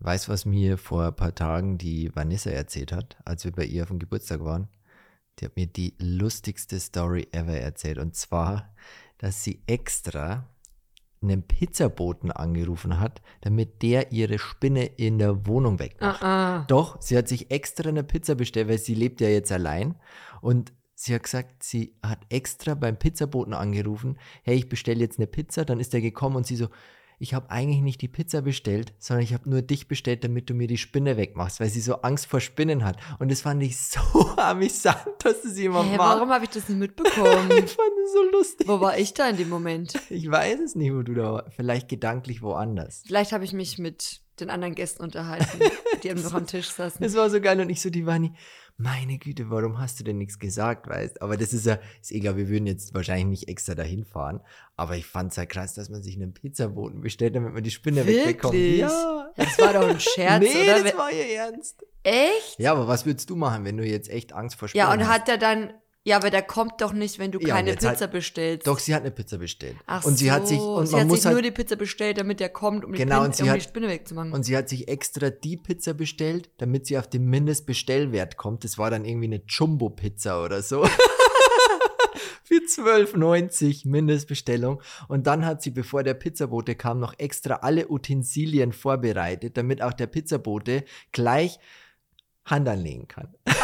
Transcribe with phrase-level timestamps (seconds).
[0.00, 3.64] Weißt du, was mir vor ein paar Tagen die Vanessa erzählt hat, als wir bei
[3.64, 4.68] ihr auf dem Geburtstag waren?
[5.38, 7.98] Die hat mir die lustigste Story ever erzählt.
[7.98, 8.74] Und zwar,
[9.18, 10.48] dass sie extra
[11.22, 16.22] einen Pizzaboten angerufen hat, damit der ihre Spinne in der Wohnung wegmacht.
[16.22, 16.64] Ah, ah.
[16.66, 19.96] Doch, sie hat sich extra eine Pizza bestellt, weil sie lebt ja jetzt allein.
[20.40, 25.26] Und sie hat gesagt, sie hat extra beim Pizzaboten angerufen, hey, ich bestelle jetzt eine
[25.26, 25.66] Pizza.
[25.66, 26.68] Dann ist er gekommen und sie so,
[27.22, 30.54] ich habe eigentlich nicht die Pizza bestellt, sondern ich habe nur dich bestellt, damit du
[30.54, 32.96] mir die Spinne wegmachst, weil sie so Angst vor Spinnen hat.
[33.18, 34.00] Und das fand ich so
[34.38, 36.16] amüsant, dass es jemand Hä, macht.
[36.16, 37.50] warum habe ich das nicht mitbekommen?
[37.50, 38.66] Ich fand es so lustig.
[38.66, 39.92] Wo war ich da in dem Moment?
[40.08, 41.54] Ich weiß es nicht, wo du da warst.
[41.54, 43.02] Vielleicht gedanklich woanders.
[43.06, 45.46] Vielleicht habe ich mich mit den anderen Gästen unterhalten,
[46.02, 47.02] die noch am Tisch saßen.
[47.02, 48.32] Das war so geil und ich so, die Vani,
[48.80, 51.20] meine Güte, warum hast du denn nichts gesagt, weißt?
[51.22, 54.40] Aber das ist ja, ist egal, wir würden jetzt wahrscheinlich nicht extra dahin fahren.
[54.76, 57.70] Aber ich fand es ja krass, dass man sich einen Pizzaboten bestellt, damit man die
[57.70, 58.54] Spinne wegbekommt.
[58.54, 58.78] Wirklich?
[58.80, 59.30] Ja.
[59.36, 60.82] Das war doch ein Scherz, nee, oder?
[60.82, 61.84] das war ihr Ernst.
[62.02, 62.58] Echt?
[62.58, 65.00] Ja, aber was würdest du machen, wenn du jetzt echt Angst vor Spinnen Ja, und
[65.00, 65.08] hast?
[65.10, 68.06] hat er dann, ja, aber der kommt doch nicht, wenn du Ja, keine halt- Pizza
[68.06, 68.66] bestellst.
[68.66, 69.76] Doch, sie hat eine Pizza bestellt.
[69.86, 71.50] Ach und sie so, hat sich, und sie man hat muss sich halt, nur die
[71.50, 73.88] Pizza bestellt, damit der kommt, um, Genau, die, Pin, und sie um die hat- Spinne
[73.88, 74.32] wegzumachen.
[74.32, 78.64] Und sie hat sich extra die Pizza bestellt, damit sie auf den Mindestbestellwert kommt.
[78.64, 80.86] Das war dann irgendwie eine Jumbo-Pizza oder so.
[82.44, 84.82] Für 12,90 Mindestbestellung.
[85.06, 89.92] Und dann hat sie, bevor der Pizzabote kam, noch extra alle Utensilien vorbereitet, damit auch
[89.92, 91.58] der Pizzabote gleich
[92.44, 93.28] Hand anlegen kann.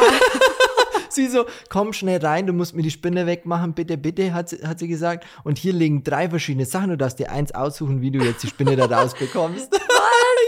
[1.16, 4.58] Sie so, komm schnell rein, du musst mir die Spinne wegmachen, bitte, bitte, hat sie,
[4.66, 5.26] hat sie gesagt.
[5.44, 8.48] Und hier liegen drei verschiedene Sachen, du darfst dir eins aussuchen, wie du jetzt die
[8.48, 9.74] Spinne da rausbekommst.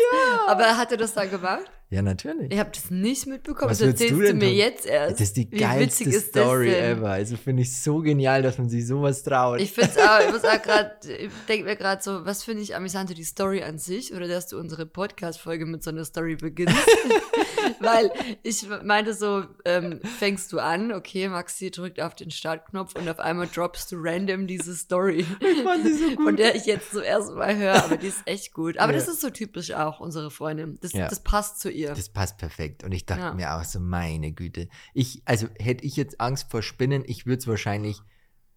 [0.46, 1.70] aber hat er das dann gemacht?
[1.91, 2.53] Ja, natürlich.
[2.53, 3.70] Ich habe das nicht mitbekommen.
[3.70, 4.56] Was das erzählst du du, denn mir tun?
[4.56, 5.12] jetzt erst.
[5.14, 7.08] Das ist die Wie geilste Story ever.
[7.11, 9.58] Also finde ich so genial, dass man sich sowas traut.
[9.61, 12.62] Ich finde es auch, ich muss auch gerade, ich denke mir gerade so, was finde
[12.62, 16.36] ich amüsanter, die Story an sich oder dass du unsere Podcast-Folge mit so einer Story
[16.36, 16.77] beginnst?
[17.80, 18.11] Weil
[18.42, 23.19] ich meinte so, ähm, fängst du an, okay, Maxi drückt auf den Startknopf und auf
[23.20, 26.24] einmal droppst du random diese Story, Ich fand sie so gut.
[26.24, 28.79] von der ich jetzt zum ersten Mal höre, aber die ist echt gut.
[28.79, 28.98] Aber Ja.
[28.98, 30.79] das ist so typisch auch, unsere Freundin.
[30.83, 31.08] Das, Ja.
[31.08, 31.94] das passt zu ihr.
[31.94, 32.84] das passt perfekt.
[32.84, 33.34] Und ich dachte Ja.
[33.34, 34.68] mir auch so, meine Güte.
[34.94, 38.00] Ich, also hätte ich jetzt Angst vor Spinnen, ich würde es wahrscheinlich,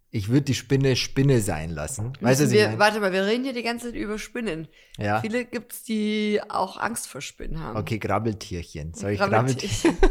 [0.09, 2.13] ich würde die Spinne Spinne sein lassen.
[2.19, 4.67] Weißt du, ich wir, warte mal, wir reden hier die ganze Zeit über Spinnen.
[4.97, 5.21] Ja.
[5.21, 7.77] Viele gibt es, die auch Angst vor Spinnen haben.
[7.77, 8.93] Okay, Grabbeltierchen.
[8.93, 9.97] Soll ich Grabbeltierchen.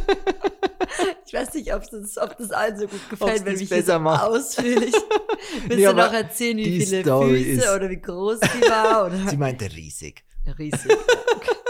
[1.26, 3.94] Ich weiß nicht, ob das, ob das allen so gut gefällt, Ob's wenn hier besser
[3.94, 4.24] so macht.
[4.24, 4.92] ausführlich
[5.66, 9.06] Willst Nee, du noch erzählen, wie viele Story Füße ist- oder wie groß die war?
[9.06, 9.16] Oder?
[9.30, 10.24] Sie meinte riesig.
[10.58, 10.90] Riesig.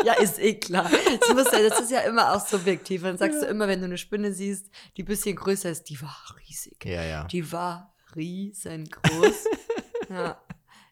[0.04, 0.90] Ja, ist eh klar.
[1.20, 3.02] Das, muss ja, das ist ja immer auch subjektiv.
[3.02, 6.00] Dann sagst du immer, wenn du eine Spinne siehst, die ein bisschen größer ist, die
[6.00, 6.16] war
[6.46, 6.84] riesig.
[6.84, 7.24] Ja, ja.
[7.24, 9.44] Die war riesengroß.
[10.10, 10.40] ja.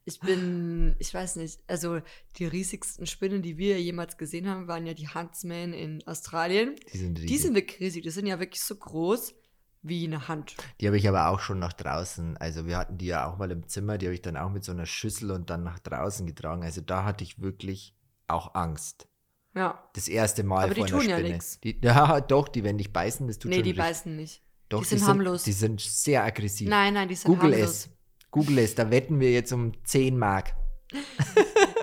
[0.04, 2.00] Ich bin, ich weiß nicht, also
[2.36, 6.76] die riesigsten Spinnen, die wir jemals gesehen haben, waren ja die Huntsmen in Australien.
[6.92, 7.28] Die sind riesig.
[7.28, 8.02] Die sind wirklich riesig.
[8.04, 9.34] Die sind ja wirklich so groß
[9.82, 10.56] wie eine Hand.
[10.80, 13.50] Die habe ich aber auch schon nach draußen, also wir hatten die ja auch mal
[13.50, 16.26] im Zimmer, die habe ich dann auch mit so einer Schüssel und dann nach draußen
[16.26, 16.62] getragen.
[16.62, 17.94] Also da hatte ich wirklich
[18.28, 19.08] auch Angst.
[19.54, 19.82] Ja.
[19.94, 21.34] Das erste Mal Aber die vor einer tun ja Spinne.
[21.34, 21.60] nix.
[21.60, 24.42] Die, ja, doch, die, wenn dich beißen, das tut nee, schon die richtig- beißen nicht.
[24.68, 25.44] Doch, die sind harmlos.
[25.44, 26.68] Die sind sehr aggressiv.
[26.68, 27.70] Nein, nein, die sind Google harmlos.
[27.70, 27.90] es.
[28.30, 30.54] Google es, da wetten wir jetzt um 10 Mark.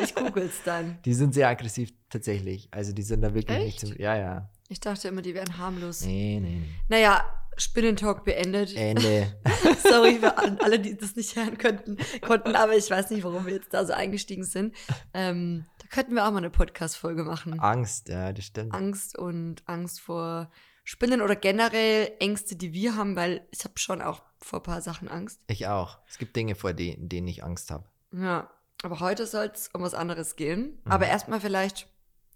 [0.03, 1.00] Ich google's dann.
[1.06, 2.67] Die sind sehr aggressiv tatsächlich.
[2.72, 3.79] Also die sind da wirklich nicht Echt?
[3.79, 3.97] zum.
[3.97, 4.50] Ja, ja.
[4.67, 6.01] Ich dachte immer, die wären harmlos.
[6.01, 6.69] Nee, nee, nee.
[6.89, 7.23] Naja,
[7.57, 8.75] Spinnentalk beendet.
[8.75, 9.35] Ende.
[9.89, 13.53] Sorry für alle, die das nicht hören könnten, konnten, aber ich weiß nicht, warum wir
[13.53, 14.75] jetzt da so eingestiegen sind.
[15.13, 17.57] Ähm, könnten wir auch mal eine Podcast-Folge machen.
[17.61, 18.73] Angst, ja, das stimmt.
[18.73, 20.51] Angst und Angst vor
[20.83, 24.81] Spinnen oder generell Ängste, die wir haben, weil ich habe schon auch vor ein paar
[24.81, 25.39] Sachen Angst.
[25.47, 26.00] Ich auch.
[26.06, 27.85] Es gibt Dinge, vor denen, denen ich Angst habe.
[28.11, 28.51] Ja,
[28.83, 30.81] aber heute soll es um was anderes gehen.
[30.83, 30.91] Mhm.
[30.91, 31.88] Aber erstmal vielleicht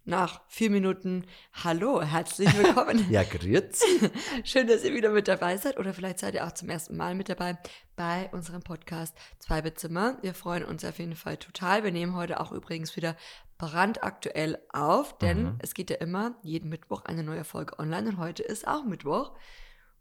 [0.06, 3.08] nach vier Minuten Hallo, herzlich willkommen.
[3.12, 3.84] Ja, grüß.
[4.46, 7.14] Schön, dass ihr wieder mit dabei seid oder vielleicht seid ihr auch zum ersten Mal
[7.14, 7.58] mit dabei
[7.98, 10.18] bei unserem Podcast Zwei Bettzimmer.
[10.22, 11.84] Wir freuen uns auf jeden Fall total.
[11.84, 13.16] Wir nehmen heute auch übrigens wieder
[13.60, 15.56] brandaktuell auf, denn Mhm.
[15.60, 19.36] es geht ja immer jeden Mittwoch eine neue Folge online und heute ist auch Mittwoch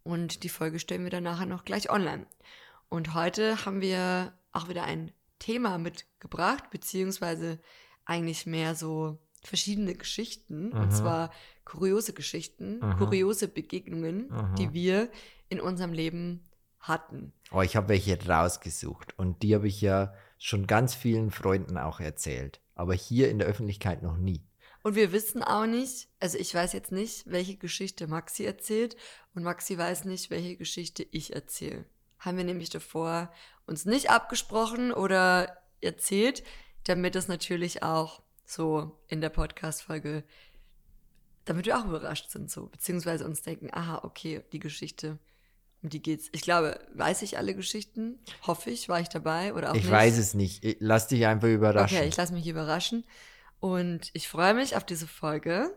[0.04, 2.26] und die Folge stellen wir dann nachher noch gleich online.
[2.88, 7.58] Und heute haben wir auch wieder ein Thema mitgebracht, beziehungsweise
[8.06, 10.90] eigentlich mehr so verschiedene Geschichten, und Mhm.
[10.90, 11.30] zwar
[11.64, 12.96] kuriose Geschichten, Mhm.
[12.96, 14.54] kuriose Begegnungen, Mhm.
[14.56, 15.10] die wir
[15.48, 16.48] in unserem Leben
[16.80, 17.32] hatten.
[17.50, 22.00] Oh, ich habe welche rausgesucht und die habe ich ja schon ganz vielen Freunden auch
[22.00, 22.60] erzählt.
[22.78, 24.40] Aber hier in der Öffentlichkeit noch nie.
[24.84, 28.96] Und wir wissen auch nicht, also ich weiß jetzt nicht, welche Geschichte Maxi erzählt
[29.34, 31.84] und Maxi weiß nicht, welche Geschichte ich erzähle.
[32.20, 33.32] Haben wir nämlich davor
[33.66, 36.44] uns nicht abgesprochen oder erzählt,
[36.84, 40.22] damit es natürlich auch so in der Podcast-Folge,
[41.44, 45.18] damit wir auch überrascht sind, so, beziehungsweise uns denken, aha, okay, die Geschichte,
[45.82, 46.28] um die geht's.
[46.32, 48.18] Ich glaube, weiß ich alle Geschichten?
[48.46, 49.92] Hoffe ich, war ich dabei oder auch Ich nicht?
[49.92, 50.64] weiß es nicht.
[50.64, 51.96] Ich- Lass dich einfach überraschen.
[51.98, 53.04] Okay, ich lasse mich überraschen.
[53.60, 55.70] Und ich freue mich auf diese Folge.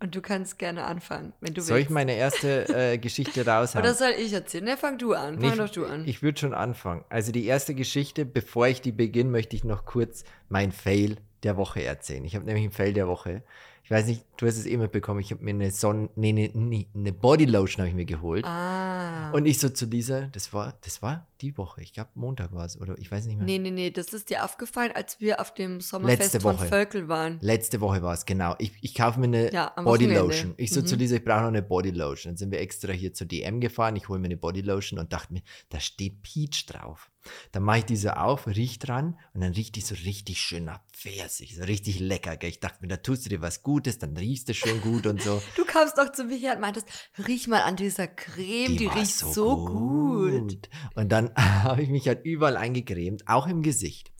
[0.00, 1.90] Und du kannst gerne anfangen, wenn du Soll ich willst.
[1.94, 3.84] meine erste äh, Geschichte raushauen?
[3.84, 4.64] Oder soll ich erzählen?
[4.64, 5.40] Ne, fang du an.
[5.40, 6.06] Fang Nee, doch du an.
[6.06, 7.04] Ich würde schon anfangen.
[7.08, 11.56] Also die erste Geschichte, bevor ich die beginne, möchte ich noch kurz mein Fail der
[11.56, 12.24] Woche erzählen.
[12.24, 13.42] Ich habe nämlich einen Fail der Woche.
[13.88, 15.20] Ich weiß nicht, du hast es eh mitbekommen.
[15.20, 18.44] Ich habe mir eine Sonne, nee, nee, nee, eine Bodylotion habe ich mir geholt.
[18.44, 19.30] ah.
[19.30, 21.82] Und ich so zu dieser, das war, das war die Woche.
[21.82, 23.46] Ich glaube Montag war es oder ich weiß nicht mehr.
[23.46, 26.58] nee, nee, nee, das ist dir aufgefallen, als wir auf dem Sommerfest von.
[26.58, 27.38] Völkel waren.
[27.40, 28.54] Letzte Woche war es, genau.
[28.58, 30.54] Ich, ich kaufe mir eine Ja, Bodylotion.
[30.56, 30.86] Ich so Mhm.
[30.86, 32.32] zu Lisa, ich brauche noch eine Bodylotion.
[32.32, 33.96] Dann sind wir extra hier zur DM gefahren.
[33.96, 37.10] Ich hole mir eine Bodylotion und dachte mir, da steht Peach drauf.
[37.52, 40.80] Dann mache ich diese auf, riech dran und dann riecht die so richtig schön nach
[40.94, 42.36] Pfirsich, so richtig lecker.
[42.38, 42.48] Gell?
[42.48, 45.20] Ich dachte mir, da tust du dir was Gutes, dann riechst du schön gut und
[45.22, 45.42] so.
[45.56, 46.86] Du kamst doch zu mir her und meintest,
[47.26, 50.68] riech mal an dieser Creme, die, war riecht so, gut.
[50.94, 54.12] Und dann habe ich mich halt überall eingecremt, auch im Gesicht.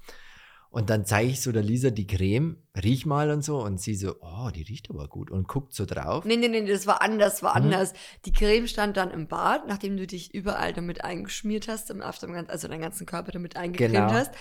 [0.70, 3.56] Und dann zeige ich so der Lisa die Creme, riech mal und so.
[3.64, 5.30] Und sie so, oh, die riecht aber gut.
[5.30, 6.26] Und guckt so drauf.
[6.26, 7.64] Nee, nee, nee, das war anders, war Mhm.
[7.64, 7.94] anders.
[8.26, 12.50] Die Creme stand dann im Bad, nachdem du dich überall damit eingeschmiert hast, im, gan-
[12.50, 14.10] also deinen ganzen Körper damit eingecremt Genau.
[14.12, 14.34] hast.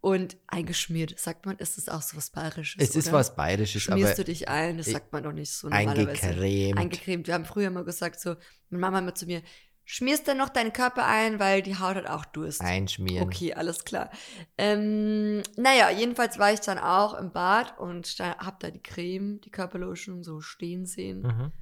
[0.00, 3.16] Und eingeschmiert, sagt man, ist das auch so was Bayerisches, es ist oder?
[3.18, 6.22] was Bayerisches, aber Schmierst du dich ein, das sagt man doch nicht so normalerweise.
[6.28, 6.78] eingecremt.
[6.78, 7.26] Eingecremt.
[7.26, 8.36] Wir haben früher mal gesagt, so,
[8.70, 9.42] meine Mama immer zu mir,
[9.84, 12.60] schmierst dann noch deinen Körper ein, weil die Haut hat auch Durst.
[12.60, 13.26] Einschmieren.
[13.26, 14.10] Okay, alles klar.
[14.58, 19.40] Ähm, naja, jedenfalls war ich dann auch im Bad und da, hab da die Creme,
[19.40, 21.22] die Körperlotion so stehen sehen.
[21.22, 21.52] Mhm.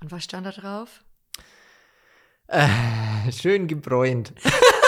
[0.00, 1.04] Und was stand da drauf?
[2.48, 2.68] Äh,
[3.30, 4.32] schön gebräunt.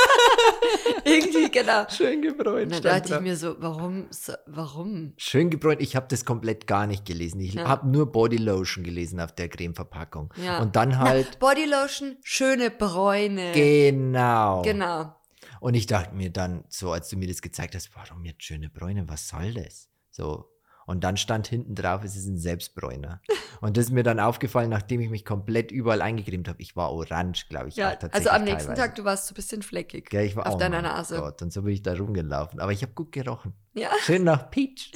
[1.05, 1.87] Irgendwie, genau.
[1.89, 2.73] Schön Und gebräunt.
[2.73, 5.15] dann stand dachte ich mir so, warum, so- warum?
[5.17, 5.81] Schön gebräunt.
[5.81, 7.41] Ich habe das komplett gar nicht gelesen.
[7.41, 7.69] Ich Ja.
[7.69, 10.33] habe nur Bodylotion gelesen auf der Cremeverpackung.
[10.45, 10.61] Ja.
[10.61, 13.53] Und dann halt, Bodylotion, schöne Bräune.
[13.53, 14.63] genau.
[14.63, 15.15] Genau.
[15.61, 18.69] Und ich dachte mir dann, so als du mir das gezeigt hast, warum jetzt schöne
[18.69, 19.89] Bräune, was soll das?
[20.11, 20.49] So.
[20.87, 23.21] Und dann stand hinten drauf, es ist ein Selbstbräuner.
[23.61, 26.61] Und das ist mir dann aufgefallen, nachdem ich mich komplett überall eingecremt habe.
[26.61, 27.77] Ich war orange, glaube ich.
[27.77, 28.83] Ja, tatsächlich also am nächsten teilweise.
[28.83, 30.11] Tag, du warst so ein bisschen fleckig.
[30.11, 31.19] Gell, ich war auf oh deiner Nase.
[31.19, 31.43] Gott.
[31.43, 32.61] Und so bin ich da rumgelaufen.
[32.61, 33.53] Aber ich habe gut gerochen.
[33.75, 34.93] Ja, Schön nach Peach.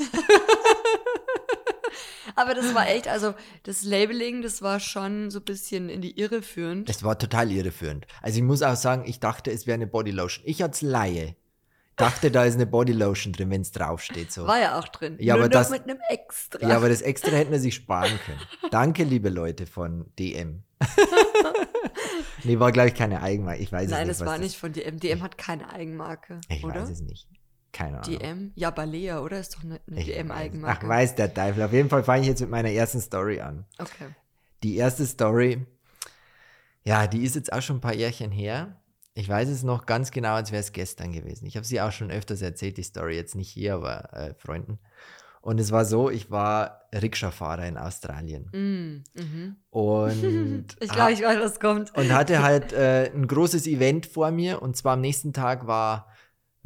[2.35, 6.19] aber das war echt, also das Labeling, das war schon so ein bisschen in die
[6.19, 6.91] Irre führend.
[6.91, 8.07] Es war total irreführend.
[8.23, 10.45] Also ich muss auch sagen, ich dachte, es wäre eine Bodylotion.
[10.47, 11.37] Ich als Laie
[11.97, 14.31] dachte, da ist eine Bodylotion drin, wenn es draufsteht.
[14.31, 14.47] So.
[14.47, 15.17] War ja auch drin.
[15.19, 16.67] Ja, Nur aber das- mit einem Extra.
[16.69, 18.41] Ja, aber das extra hätten wir sich sparen können.
[18.71, 20.63] Danke, liebe Leute von DM.
[22.45, 23.63] nee, war, glaube ich, keine Eigenmarke.
[23.63, 24.27] Ich weiß Nein, es das nicht.
[24.27, 25.01] was war nicht von DM.
[25.01, 26.83] DM hat keine Eigenmarke, Ich oder?
[26.83, 27.29] weiß es nicht.
[27.73, 28.19] Keine Ahnung.
[28.19, 28.53] DM?
[28.55, 29.39] Ja, Balea, oder?
[29.39, 30.81] Ist doch eine, eine DM-Eigenmarke.
[30.87, 31.63] Ach, weiß der Teufel.
[31.63, 33.67] Auf jeden Fall fange ich jetzt mit meiner ersten Story an.
[33.79, 34.09] Okay.
[34.63, 35.67] Die erste Story,
[36.85, 38.81] ja, die ist jetzt auch schon ein paar Jährchen her.
[39.19, 41.47] Ich weiß es noch ganz genau, als wäre es gestern gewesen.
[41.47, 44.79] Ich habe sie auch schon öfters erzählt, die Story, jetzt nicht hier, aber äh, Freunden.
[45.41, 48.51] Und es war so, ich war Rikscha-Fahrer in Australien.
[48.53, 49.57] Mm, mhm.
[49.71, 51.97] Und, Ich glaube, ich weiß, was kommt.
[51.97, 54.61] und hatte halt äh, ein großes Event vor mir.
[54.61, 56.09] Und zwar am nächsten Tag war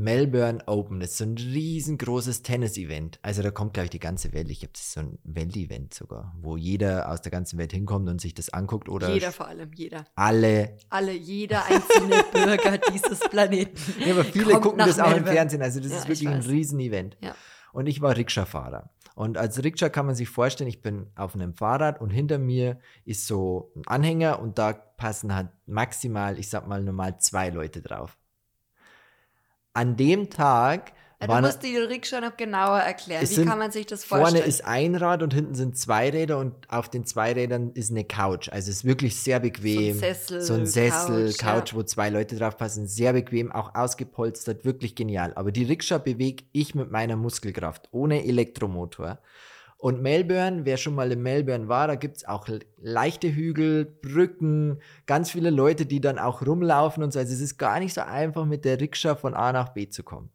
[0.00, 0.99] Melbourne Open.
[1.00, 3.19] Das ist so ein riesengroßes Tennis-Event.
[3.23, 4.50] Also da kommt, glaube ich, die ganze Welt.
[4.50, 8.09] Ich glaube, das ist so ein Weltevent sogar, wo jeder aus der ganzen Welt hinkommt
[8.09, 8.88] und sich das anguckt.
[8.88, 10.07] Oder Jeder vor allem, jeder.
[10.14, 10.76] alle.
[10.88, 13.76] Alle, jeder einzelne Bürger dieses Planeten.
[14.04, 15.26] Ja, aber viele gucken das auch im.
[15.26, 15.62] Fernsehen.
[15.62, 16.40] Also das Ja, ist ich wirklich ein.
[16.50, 17.16] Riesenevent.
[17.21, 17.35] Ja.
[17.73, 18.90] Und ich war Rikscha-Fahrer.
[19.14, 22.78] Und als Rikscha kann man sich vorstellen, ich bin auf einem Fahrrad und hinter mir
[23.04, 27.83] ist so ein Anhänger und da passen halt maximal, ich sag mal normal zwei Leute
[27.83, 28.16] drauf.
[29.73, 33.23] An dem Tag Ja, du waren musst die Rikscha noch genauer erklären.
[33.23, 34.37] Wie sind- kann man sich das vorstellen?
[34.37, 37.91] vorne ist ein Rad und hinten sind zwei Räder und auf den zwei Rädern ist
[37.91, 38.49] eine Couch.
[38.49, 39.99] Also es ist wirklich sehr bequem.
[39.99, 41.79] Sessel, so ein Sessel, Couch, Couch, ja.
[41.79, 42.87] wo zwei Leute drauf passen.
[42.89, 45.33] Sehr bequem, auch ausgepolstert, wirklich genial.
[45.35, 49.19] Aber die Rikscha bewege ich mit meiner Muskelkraft, ohne Elektromotor.
[49.80, 52.46] Und Melbourne, wer schon mal in Melbourne war, da gibt es auch
[52.76, 57.18] leichte Hügel, Brücken, ganz viele Leute, die dann auch rumlaufen und so.
[57.18, 60.02] Also es ist gar nicht so einfach, mit der Rikscha von A nach B zu
[60.02, 60.28] kommen.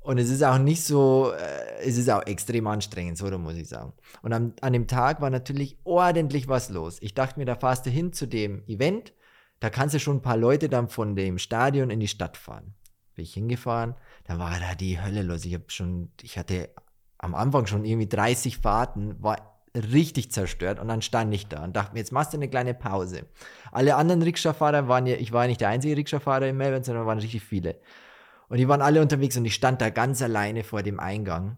[0.00, 3.68] Und es ist auch nicht so, äh, es ist auch extrem anstrengend, so muss ich
[3.68, 3.92] sagen.
[4.22, 6.98] Und am, an dem Tag war natürlich ordentlich was los.
[7.02, 9.12] Ich dachte mir, da fahrst du hin zu dem Event,
[9.60, 12.74] da kannst du schon ein paar Leute dann von dem Stadion in die Stadt fahren.
[13.14, 15.44] Bin ich hingefahren, da war da die Hölle los.
[15.44, 16.70] Ich habe schon, ich hatte
[17.20, 19.36] am Anfang schon irgendwie 30 Fahrten, war
[19.74, 22.74] richtig zerstört und dann stand ich da und dachte mir, jetzt machst du eine kleine
[22.74, 23.26] Pause.
[23.70, 27.06] Alle anderen Rikscha-Fahrer waren ja, ich war ja nicht der einzige Rikscha-Fahrer in Melbourne, sondern
[27.06, 27.76] waren richtig viele.
[28.48, 31.56] Und die waren alle unterwegs und ich stand da ganz alleine vor dem Eingang.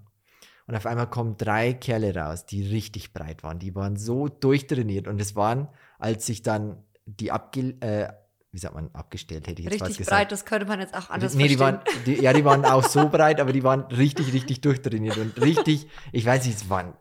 [0.67, 3.59] Und auf einmal kommen drei Kerle raus, die richtig breit waren.
[3.59, 5.09] Die waren so durchtrainiert.
[5.09, 8.13] Und es waren, als sich dann die abge äh,
[8.53, 11.09] wie sagt man, abgestellt, hätte ich jetzt Richtig was breit, das könnte man jetzt auch
[11.09, 11.81] anders nee, die verstehen.
[11.87, 15.41] waren, die, ja, die waren auch so breit, aber die waren richtig, richtig durchtrainiert und
[15.41, 16.93] richtig, ich weiß nicht, es waren,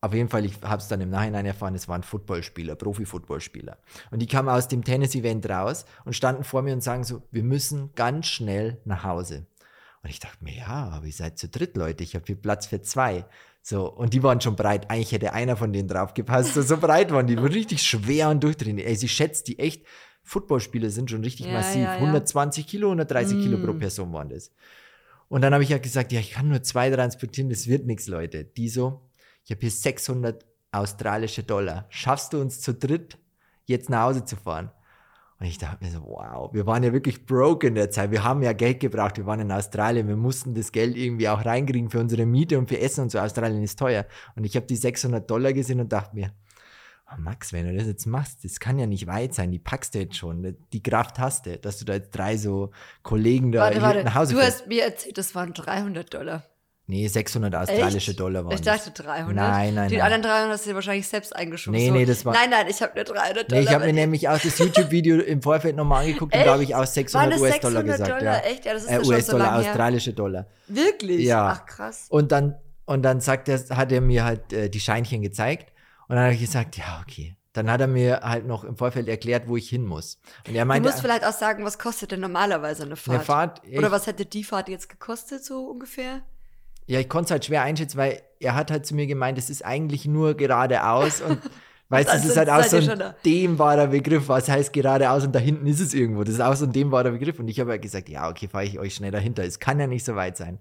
[0.00, 3.78] auf jeden Fall, ich habe es dann im Nachhinein erfahren, es waren Footballspieler, Profi-Footballspieler.
[4.10, 7.44] Und die kamen aus dem Tennis-Event raus und standen vor mir und sagen so, wir
[7.44, 9.46] müssen ganz schnell nach Hause.
[10.02, 12.66] Und ich dachte mir, ja, aber ihr seid zu dritt, Leute, ich habe hier Platz
[12.66, 13.26] für zwei.
[13.62, 14.90] So, und die waren schon breit.
[14.90, 16.54] Eigentlich hätte einer von denen draufgepasst.
[16.54, 17.34] So, so breit waren die.
[17.34, 18.88] Richtig schwer und durchtrainiert.
[18.88, 19.86] Ey, sie schätzt die echt.
[20.24, 21.82] Footballspieler sind schon richtig Ja, massiv.
[21.82, 22.00] ja, ja.
[22.00, 23.78] 120 Kilo, 130 Kilo pro Mm.
[23.78, 24.50] Person waren das.
[25.28, 28.06] Und dann habe ich ja gesagt, ja, ich kann nur zwei transportieren, das wird nichts,
[28.06, 28.44] Leute.
[28.44, 29.00] Die so,
[29.44, 31.86] ich habe hier 600 australische Dollar.
[31.88, 33.16] Schaffst du uns zu dritt,
[33.64, 34.70] jetzt nach Hause zu fahren?
[35.42, 38.12] Und ich dachte mir so, wow, wir waren ja wirklich broke in der Zeit.
[38.12, 39.16] Wir haben ja Geld gebraucht.
[39.16, 40.06] Wir waren in Australien.
[40.06, 43.18] Wir mussten das Geld irgendwie auch reinkriegen für unsere Miete und für Essen und so.
[43.18, 44.06] Australien ist teuer.
[44.36, 46.30] Und ich habe die 600 Dollar gesehen und dachte mir,
[47.10, 49.50] oh Max, wenn du das jetzt machst, das kann ja nicht weit sein.
[49.50, 50.56] Die packst du jetzt schon.
[50.72, 52.70] Die Kraft hast du, dass du da jetzt drei so
[53.02, 54.60] Kollegen da Warte, warte, nach Hause du fährst.
[54.60, 56.44] hast mir erzählt, das waren 300 Dollar.
[56.92, 58.20] Nee, 600 australische Echt?
[58.20, 59.34] Dollar waren Ich dachte 300.
[59.34, 60.04] Nein, nein, Die nein.
[60.12, 61.78] anderen 300 hast du dir wahrscheinlich selbst eingeschoben.
[61.80, 63.62] Nee, so, nee, das war- Nein, nein, ich habe nur 300 Dollar.
[63.62, 66.62] Nee, ich habe mir nämlich auch das YouTube-Video im Vorfeld nochmal angeguckt und da habe
[66.64, 68.20] ich auch Waren 600 das US-Dollar 600 gesagt.
[68.20, 68.34] Dollar?
[68.44, 68.50] Ja.
[68.50, 68.64] Echt?
[68.66, 70.46] Ja, das ist Äh, ja schon so lange australische Dollar.
[70.68, 71.24] Wirklich?
[71.24, 71.58] Ja.
[71.60, 72.06] Ach, krass.
[72.10, 75.72] Und dann, und dann sagt er, hat er mir halt äh, die Scheinchen gezeigt
[76.08, 77.36] und dann habe ich gesagt, ja, okay.
[77.54, 80.18] Dann hat er mir halt noch im Vorfeld erklärt, wo ich hin muss.
[80.48, 83.14] Und er Du meinte, musst vielleicht auch sagen, was kostet denn normalerweise eine Fahrt?
[83.16, 86.22] eine Fahrt, Oder was hätte die Fahrt jetzt gekostet, so ungefähr?
[86.86, 89.50] Ja, ich konnte es halt schwer einschätzen, weil er hat halt zu mir gemeint, es
[89.50, 91.38] ist eigentlich nur geradeaus und
[91.88, 95.32] weißt du, dann es ist halt auch so ein dehnbarer Begriff, was heißt geradeaus und
[95.34, 96.24] da hinten ist es irgendwo.
[96.24, 98.64] Das ist auch so ein dehnbarer Begriff und ich habe halt gesagt, ja, okay, fahre
[98.64, 99.44] ich euch schnell dahinter.
[99.44, 100.58] Es kann ja nicht so weit sein.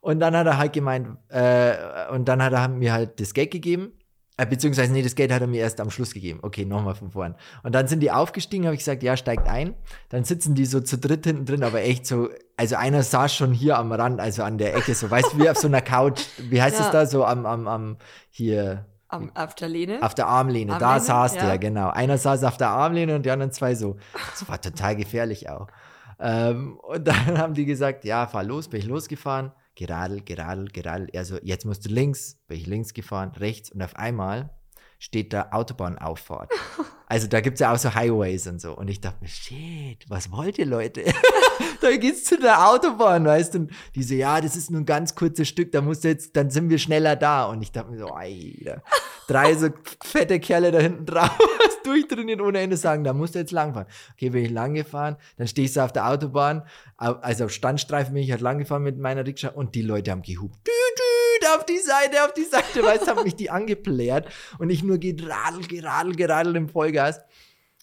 [0.00, 1.74] Und dann hat er halt gemeint, äh,
[2.12, 3.92] und dann hat er mir halt das Geld gegeben.
[4.36, 6.40] Äh, beziehungsweise, nee, das Geld hat er mir erst am Schluss gegeben.
[6.42, 7.36] Okay, nochmal von vorn.
[7.62, 9.74] Und dann sind die aufgestiegen, habe ich gesagt, ja, steigt ein.
[10.08, 13.52] Dann sitzen die so zu dritt hinten drin, aber echt so, also einer saß schon
[13.52, 16.20] hier am Rand, also an der Ecke, so, weißt du, wie auf so einer Couch,
[16.38, 16.92] wie heißt es Ja.
[16.92, 17.96] da, so am, am, am,
[18.28, 20.02] hier, Am, auf der Lehne?
[20.02, 21.46] auf der Armlehne, da Armlehne, saß ja.
[21.46, 21.90] der, genau.
[21.90, 23.98] Einer saß auf der Armlehne und die anderen zwei so.
[24.32, 25.68] Das war total gefährlich auch.
[26.18, 31.10] Ähm, und dann haben die gesagt, ja, fahr los, bin ich losgefahren, geradelt, geradelt, geradelt.
[31.12, 34.50] Er so, jetzt musst du links, bin ich links gefahren, rechts und auf einmal
[34.98, 36.50] steht da Autobahnauffahrt.
[37.06, 38.74] Also da gibt es ja auch so Highways und so.
[38.74, 41.04] Und ich dachte mir, shit, was wollt ihr Leute?
[41.84, 43.58] da geht's zu der Autobahn, weißt du?
[43.60, 46.34] Und die so, ja, das ist nur ein ganz kurzes Stück, da musst du jetzt,
[46.36, 47.44] dann sind wir schneller da.
[47.46, 48.82] Und ich dachte mir so, Alter,
[49.28, 49.68] drei so
[50.02, 51.36] fette Kerle da hinten drauf,
[51.84, 53.86] durchtrainiert ohne Ende sagen, da musst du jetzt langfahren.
[54.14, 58.14] Okay, bin ich lang gefahren, dann ich so auf der Autobahn, au- also auf Standstreifen
[58.14, 60.56] bin ich halt lang gefahren mit meiner Rikscha und die Leute haben gehupt.
[60.66, 64.70] Düt, düt, auf die Seite, auf die Seite, weißt du, haben mich die angeplärt und
[64.70, 67.20] ich nur geradelt, geradelt, geradelt im Vollgas.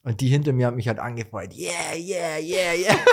[0.03, 1.53] Und die hinter mir haben mich halt angefeuert.
[1.53, 2.95] Yeah, yeah, yeah, yeah.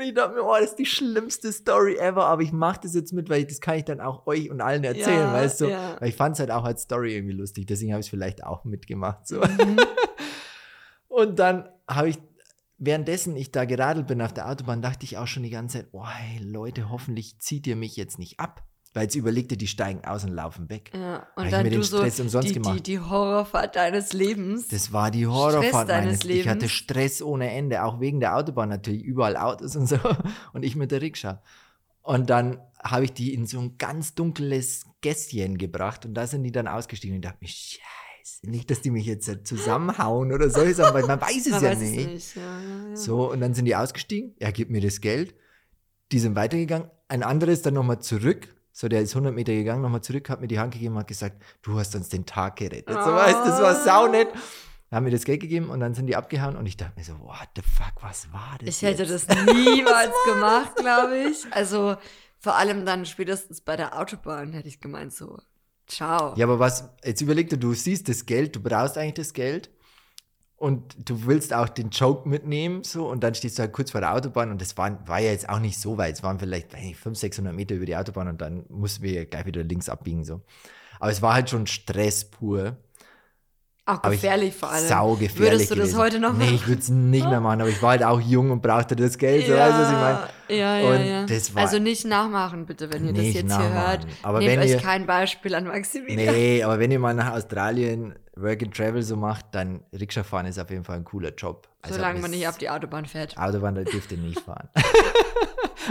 [0.00, 2.94] Und ich dachte mir, oh, das ist die schlimmste Story ever, aber ich mache das
[2.94, 5.60] jetzt mit, weil ich, das kann ich dann auch euch und allen erzählen, Ja, weißt
[5.60, 5.66] du?
[5.66, 5.96] ja.
[6.00, 8.42] Weil ich fand es halt auch als Story irgendwie lustig, deswegen habe ich es vielleicht
[8.42, 9.26] auch mitgemacht.
[9.26, 9.40] So.
[9.40, 9.76] Mhm.
[11.08, 12.18] Und dann habe ich,
[12.78, 15.88] währenddessen ich da geradelt bin auf der Autobahn, dachte ich auch schon die ganze Zeit,
[15.92, 18.62] oh, hey, Leute, hoffentlich zieht ihr mich jetzt nicht ab.
[18.92, 20.90] Weil jetzt überlegte, die steigen aus und laufen weg.
[20.92, 22.86] Ja, und ich dann mir den du so Stress umsonst die, die, gemacht.
[22.88, 24.66] die Horrorfahrt deines Lebens.
[24.66, 26.72] Das war die Horrorfahrt meines Ich hatte Lebens.
[26.72, 29.96] Stress ohne Ende, auch wegen der Autobahn natürlich, überall Autos und so.
[30.52, 31.40] Und ich mit der Rikscha.
[32.02, 36.42] Und dann habe ich die in so ein ganz dunkles Gässchen gebracht und da sind
[36.42, 40.48] die dann ausgestiegen und ich dachte mir, scheiße, nicht, dass die mich jetzt zusammenhauen oder
[40.50, 41.98] Sachen, weil man weiß es Man ja weiß nicht.
[41.98, 42.36] es nicht.
[42.36, 42.96] Ja, ja, ja.
[42.96, 45.34] So, und dann sind die ausgestiegen, er gibt mir das Geld,
[46.10, 49.82] die sind weitergegangen, ein anderer ist dann nochmal zurück, so der ist 100 Meter gegangen,
[49.82, 52.56] nochmal zurück, hat mir die Hand gegeben und hat gesagt, du hast uns den Tag
[52.56, 52.88] gerettet.
[52.94, 54.28] So, weißt, du, das war saunett.
[54.32, 57.04] Dann haben mir das Geld gegeben und dann sind die abgehauen und ich dachte mir
[57.04, 59.28] so, what the fuck, was war das Ich hätte jetzt?
[59.28, 61.46] das niemals gemacht, glaube ich.
[61.52, 61.96] Also
[62.38, 65.38] vor allem dann spätestens bei der Autobahn hätte ich gemeint so,
[65.86, 66.34] ciao.
[66.36, 69.70] Ja, aber was, jetzt überleg dir, du siehst das Geld, du brauchst eigentlich das Geld
[70.60, 74.02] und du willst auch den Joke mitnehmen, so, und dann stehst du halt kurz vor
[74.02, 76.72] der Autobahn und das war, war ja jetzt auch nicht so weit, es waren vielleicht
[76.74, 79.88] weiß nicht, 500, 600 Meter über die Autobahn und dann mussten wir gleich wieder links
[79.88, 80.42] abbiegen, so.
[81.00, 82.76] Aber es war halt schon Stress pur.
[83.86, 84.86] Auch gefährlich vor allem.
[84.86, 85.98] Sau gefährlich Würdest du das gewesen.
[85.98, 86.54] heute noch Nee, machen?
[86.54, 89.16] ich würde es nicht mehr machen, aber ich war halt auch jung und brauchte das
[89.16, 90.28] Geld, so, weißt du, was ich meine?
[90.60, 91.26] Ja, ja, Und ja.
[91.26, 94.00] das war- also nicht nachmachen, bitte, wenn ihr das jetzt hier hört.
[94.00, 94.10] nachmachen.
[94.22, 96.34] Aber Nehmt wenn euch ihr- kein Beispiel an Maximilian.
[96.34, 100.46] Nee, aber wenn ihr mal nach Australien Work and Travel so macht, dann Rikscha fahren
[100.46, 101.68] ist auf jeden Fall ein cooler Job.
[101.82, 103.36] Also Solange man nicht auf die Autobahn fährt.
[103.36, 104.68] Autobahn, da dürft ihr nicht fahren.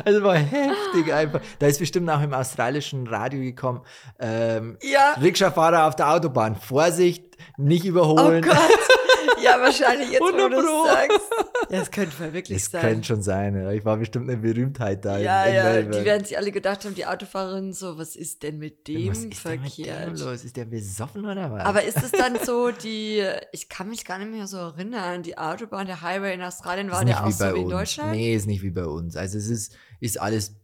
[0.05, 1.41] Also war heftig einfach.
[1.57, 3.81] Da ist bestimmt auch im australischen Radio gekommen.
[4.19, 5.15] Ähm, Ja.
[5.19, 6.55] Rikscha-Fahrer auf der Autobahn.
[6.55, 7.25] Vorsicht,
[7.57, 8.43] nicht Oh überholen.
[8.43, 8.55] Gott.
[9.49, 10.85] Ja, wahrscheinlich jetzt, wo du 100 Pro.
[10.85, 11.19] es sagst.
[11.69, 12.81] Ja, das könnte mal wirklich Das sein.
[12.81, 13.55] könnte schon sein.
[13.55, 13.71] Ja.
[13.71, 15.99] Ich war bestimmt eine Berühmtheit da ja, in, in ja, Melbourne.
[15.99, 19.19] die werden sich alle gedacht haben, die Autofahrerin, so, was ist denn mit dem Was
[19.19, 20.19] ist denn mit dem verkehrt?
[20.19, 20.43] los?
[20.43, 21.63] Ist der besoffen oder was?
[21.65, 25.37] Aber ist es dann so, die, ich kann mich gar nicht mehr so erinnern, die
[25.37, 27.71] Autobahn, der Highway in Australien war der auch so wie in uns.
[27.73, 28.11] Deutschland?
[28.11, 29.15] Nee, ist nicht wie bei uns.
[29.15, 30.55] Also es ist, ist alles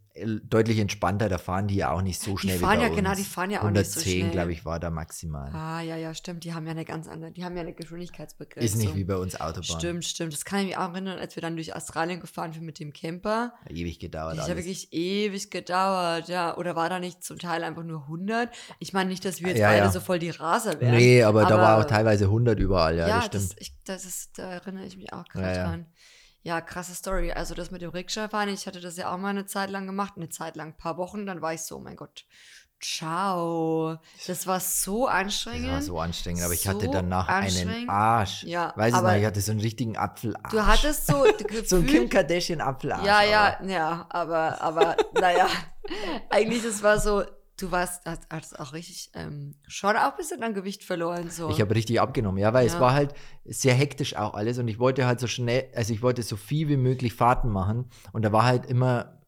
[0.43, 1.27] deutlich entspannter.
[1.29, 2.95] Da fahren die ja auch nicht so schnell fahren wie bei ja, uns.
[2.97, 4.31] genau, die fahren ja auch nicht so 110, schnell.
[4.31, 5.51] glaube ich, war da maximal.
[5.53, 6.43] Ah, ja, ja, stimmt.
[6.43, 8.63] Die haben ja eine ganz andere, die haben ja eine Geschwindigkeitsbegrenzung.
[8.65, 9.63] ist nicht wie bei uns Autobahn.
[9.63, 10.33] Stimmt, stimmt.
[10.33, 12.93] Das kann ich mich auch erinnern, als wir dann durch Australien gefahren sind mit dem
[12.93, 13.53] Camper.
[13.69, 14.37] Ewig gedauert.
[14.37, 16.55] Das hat ja wirklich ewig gedauert, ja.
[16.57, 18.49] Oder war da nicht zum Teil einfach nur 100?
[18.79, 19.91] Ich meine nicht, dass wir jetzt Ja, beide ja.
[19.91, 20.95] so voll die Raser wären.
[20.95, 22.95] Nee, aber, da war auch aber- teilweise 100 überall.
[22.97, 23.43] Ja, Ja, das stimmt.
[23.51, 25.85] das, ich, das ist, da erinnere ich mich auch gerade dran.
[26.45, 27.31] Ja, krasse Story.
[27.31, 30.13] Also das mit dem Rikscha-Fahren, ich hatte das ja auch mal eine Zeit lang gemacht,
[30.15, 32.23] eine Zeit lang, ein paar Wochen, dann war ich so, oh mein Gott,
[32.79, 33.97] ciao.
[34.27, 35.71] Das war so Das anstrengend.
[35.71, 37.89] war so anstrengend, aber ich hatte So danach einen.
[37.89, 38.43] Arsch.
[38.43, 40.51] Ja, Weiß ich noch, ich hatte so einen richtigen Apfelarsch.
[40.51, 43.05] Du hattest so gefühlt, so einen Kim Kardashian Apfelarsch.
[43.05, 45.47] Ja, ja, aber- ja, aber, aber, naja,
[46.29, 47.23] eigentlich, das war so,
[47.57, 51.49] du warst, hast, hast auch richtig, ähm, schon auch ein bisschen an Gewicht verloren, so.
[51.49, 52.79] Ich habe richtig abgenommen, ja, weil es Ja.
[52.81, 53.13] war halt
[53.45, 56.67] sehr hektisch auch alles und ich wollte halt so schnell, also ich wollte so viel
[56.69, 59.21] wie möglich Fahrten machen und da war halt immer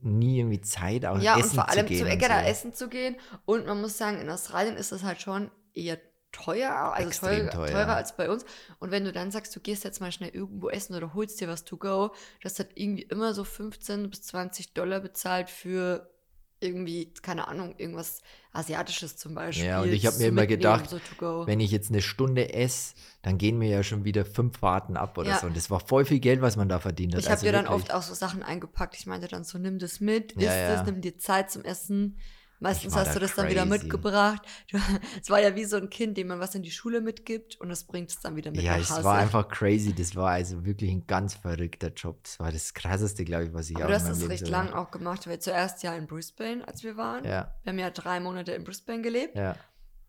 [0.00, 1.98] nie irgendwie Zeit, auch ja, essen und vor allem zu gehen.
[1.98, 2.46] zu und Eckera so.
[2.46, 3.16] essen zu gehen.
[3.44, 5.98] Und man muss sagen, in Australien ist das halt schon eher
[6.32, 7.66] teuer, also teuer, teuer.
[7.66, 8.44] teurer als bei uns.
[8.78, 11.48] Und wenn du dann sagst, du gehst jetzt mal schnell irgendwo essen oder holst dir
[11.48, 16.10] was to go, das hat irgendwie immer so 15 bis 20 Dollar bezahlt für
[16.60, 18.22] irgendwie, keine Ahnung, irgendwas
[18.52, 19.66] Asiatisches zum Beispiel.
[19.66, 21.46] Ja, und ich hab zu mir immer gedacht, so.
[21.46, 25.18] Wenn ich jetzt eine Stunde esse, dann gehen mir ja schon wieder fünf Fahrten ab
[25.18, 25.38] oder Ja.
[25.40, 25.46] so.
[25.46, 27.20] Und das war voll viel Geld, was man da verdient hat.
[27.20, 27.82] Ich habe also dir dann wirklich.
[27.82, 28.96] oft auch so Sachen eingepackt.
[28.96, 32.18] Ich meinte dann so, nimm das mit, isst Ja, es, nimm dir Zeit zum Essen.
[32.60, 33.82] Meistens hast du da das dann wieder crazy.
[33.84, 34.42] mitgebracht.
[34.70, 34.78] Du,
[35.22, 37.68] es war ja wie so ein Kind, dem man was in die Schule mitgibt und
[37.68, 39.04] das bringt es dann wieder mit Ja, nach es Hause.
[39.04, 39.94] war einfach crazy.
[39.94, 42.22] Das war also wirklich ein ganz verrückter Job.
[42.24, 44.46] Das war das krasseste, glaube ich, was ich Aber auch du hast das Leben recht
[44.46, 47.24] so lang auch gemacht, weil zuerst ja in Brisbane, als wir waren.
[47.24, 49.34] Ja, Wir haben ja drei Monate in Brisbane gelebt.
[49.36, 49.54] ja,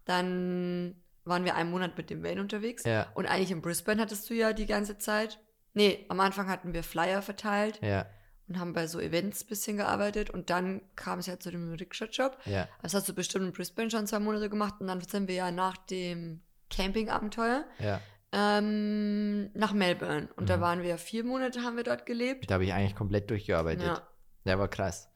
[0.06, 0.96] Dann
[1.26, 2.84] waren wir einen Monat mit dem Van unterwegs.
[2.86, 5.40] ja, Und eigentlich in Brisbane hattest du ja die ganze Zeit.
[5.74, 8.06] Nee, am Anfang hatten wir Flyer verteilt ja,
[8.48, 10.30] und haben bei so Events ein bisschen gearbeitet.
[10.30, 12.38] Und dann kam es ja zu dem Rikscha-Job.
[12.46, 12.68] ja.
[12.82, 14.76] Das hast du bestimmt in Brisbane schon zwei Monate gemacht.
[14.80, 18.00] Und dann sind wir ja nach dem Camping-Abenteuer ja.
[18.32, 20.30] ähm, nach Melbourne.
[20.36, 20.62] Und da Mhm.
[20.62, 22.50] waren wir vier Monate, haben wir dort gelebt.
[22.50, 23.86] Da habe ich eigentlich komplett durchgearbeitet.
[23.86, 24.08] Ja,
[24.46, 25.10] Der war krass.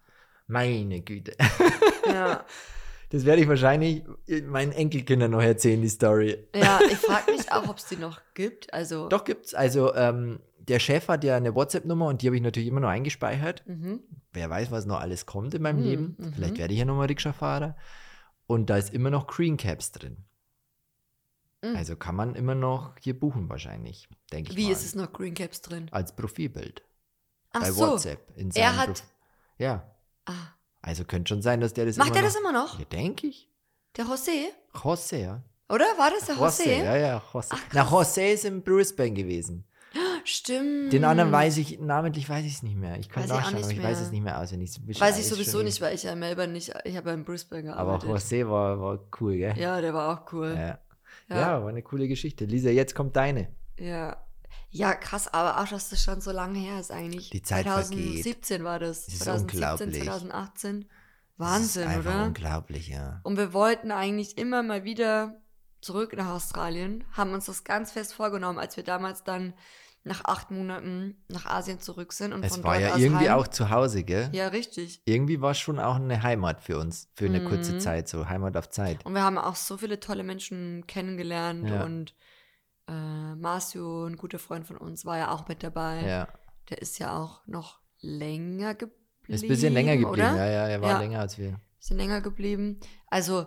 [0.47, 1.35] Meine Güte.
[2.05, 2.45] ja.
[3.13, 4.03] Das werde ich wahrscheinlich
[4.45, 6.47] meinen Enkelkindern noch erzählen, die Story.
[6.55, 8.73] ja ich frage mich auch, ob es die noch gibt.
[8.73, 9.53] Also, Doch gibt's.
[9.53, 12.89] Also, ähm, der Chef hat ja eine WhatsApp-Nummer und die habe ich natürlich immer noch
[12.89, 13.63] eingespeichert.
[13.67, 14.01] Mhm.
[14.33, 16.15] Wer weiß, was noch alles kommt in meinem Mhm, Leben.
[16.17, 16.33] mhm.
[16.33, 17.75] Vielleicht werde ich ja nochmal Rikscha-Fahrer.
[18.47, 20.17] Und da ist immer noch Green Caps drin.
[21.63, 21.75] Mhm.
[21.75, 24.71] Also kann man immer noch hier buchen wahrscheinlich, denke ich Wie mal.
[24.71, 25.87] ist es noch Green Caps drin?
[25.91, 26.83] Als Profilbild.
[27.53, 27.87] Ach bei so.
[27.91, 28.35] WhatsApp.
[28.37, 29.03] In Er hat- Prof-
[29.57, 29.95] Ja,
[30.25, 30.33] Ah.
[30.81, 32.27] also könnte schon sein, dass der das Macht immer er noch...
[32.29, 32.79] das immer noch?
[32.79, 33.47] Ja, denke ich.
[33.97, 34.45] Der José?
[34.73, 35.43] José, ja.
[35.69, 35.85] Oder?
[35.97, 36.83] War das der José, José?
[36.83, 37.47] ja, ja, José.
[37.51, 37.83] Ach, Na.
[37.87, 39.65] José ist in Brisbane gewesen.
[40.23, 40.93] Stimmt.
[40.93, 42.97] Den anderen weiß ich, namentlich weiß ich es nicht mehr.
[42.99, 44.05] Ich kann nachschauen, nicht aber ich weiß mehr.
[44.05, 44.71] es nicht mehr auswendig.
[44.99, 47.23] Weiß ich Ist sowieso nicht, weil ich ja in Melbourne nicht, ich habe ja in
[47.25, 48.09] Brisbane Aber gearbeitet.
[48.09, 49.57] José war, war cool, gell?
[49.57, 50.53] ja, der war auch cool.
[50.55, 50.79] Ja.
[51.29, 51.39] Ja.
[51.39, 52.45] ja, war eine coole Geschichte.
[52.45, 53.47] Lisa, jetzt kommt deine.
[53.79, 54.17] Ja.
[54.69, 57.29] Ja, krass, aber auch, dass das schon so lange her ist eigentlich.
[57.29, 59.07] Die Zeit 2017 war das.
[59.07, 60.03] Es ist 2017, unglaublich.
[60.03, 60.85] 2018.
[61.37, 62.25] Das Wahnsinn, ist einfach oder?
[62.25, 63.19] unglaublich, ja.
[63.23, 65.41] Und wir wollten eigentlich immer mal wieder
[65.81, 69.53] zurück nach Australien, haben uns das ganz fest vorgenommen, als wir damals dann
[70.03, 72.33] nach acht Monaten nach Asien zurück sind.
[72.33, 73.39] Und Es von war dort ja aus irgendwie heim.
[73.39, 74.29] auch zu Hause, gell?
[74.33, 75.01] Ja, richtig.
[75.05, 77.79] Irgendwie war es schon auch eine Heimat für uns, für eine kurze Mhm.
[77.79, 79.05] Zeit, so Heimat auf Zeit.
[79.05, 81.83] Und wir haben auch so viele tolle Menschen kennengelernt Ja.
[81.83, 82.15] und
[82.87, 86.03] äh, Marcio, ein guter Freund von uns, war ja auch mit dabei.
[86.05, 86.27] Ja.
[86.69, 88.99] Der ist ja auch noch länger geblieben.
[89.27, 90.35] Ist ein bisschen länger geblieben, oder?
[90.35, 90.99] ja, ja, er war Ja.
[90.99, 91.59] länger als wir.
[91.77, 92.79] Bisschen länger geblieben.
[93.07, 93.45] Also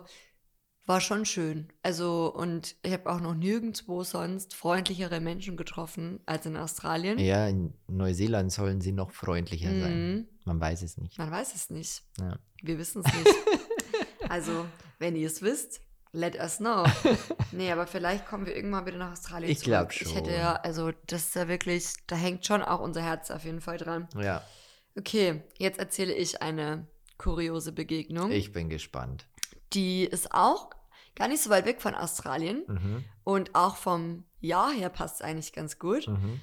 [0.85, 1.67] war schon schön.
[1.83, 7.17] Also und ich habe auch noch nirgendwo sonst freundlichere Menschen getroffen als in Australien.
[7.19, 10.11] Ja, in Neuseeland sollen sie noch freundlicher sein.
[10.13, 10.27] Mhm.
[10.45, 11.17] Man weiß es nicht.
[11.17, 12.03] Man weiß es nicht.
[12.19, 12.37] Ja.
[12.61, 13.35] Wir wissen es nicht.
[14.29, 14.65] also,
[14.99, 16.85] wenn ihr es wisst, let us know.
[17.51, 20.07] nee, aber vielleicht kommen wir irgendwann wieder nach Australien Ich glaub zurück.
[20.07, 20.39] Ich hätte schon.
[20.39, 23.77] ja, also das ist ja wirklich, da hängt schon auch unser Herz auf jeden Fall
[23.77, 24.07] dran.
[24.21, 24.43] ja,
[24.97, 28.31] Okay, jetzt erzähle ich eine kuriose Begegnung.
[28.31, 29.25] ich bin gespannt.
[29.73, 30.69] Die ist auch
[31.15, 33.03] gar nicht so weit weg von Australien Mhm.
[33.23, 36.07] und auch vom Jahr her passt es eigentlich ganz gut.
[36.07, 36.39] Mhm.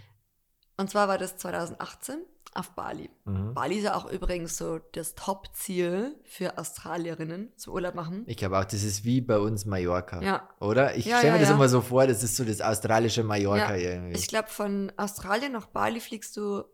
[0.77, 2.17] Und zwar war das 2018
[2.55, 3.09] auf Bali.
[3.25, 3.55] Mhm.
[3.55, 8.25] Bali ist ja auch übrigens so das Top-Ziel für Australierinnen zum Urlaub machen.
[8.27, 10.21] Ich glaube auch, das ist wie bei uns Mallorca.
[10.23, 10.49] Ja.
[10.61, 10.97] Oder?
[10.97, 13.75] Ich Ja, stelle mir ja, das immer so vor, das ist so das australische Mallorca
[13.77, 14.17] Ja, irgendwie.
[14.19, 16.65] Ich glaube, von Australien nach Bali fliegst du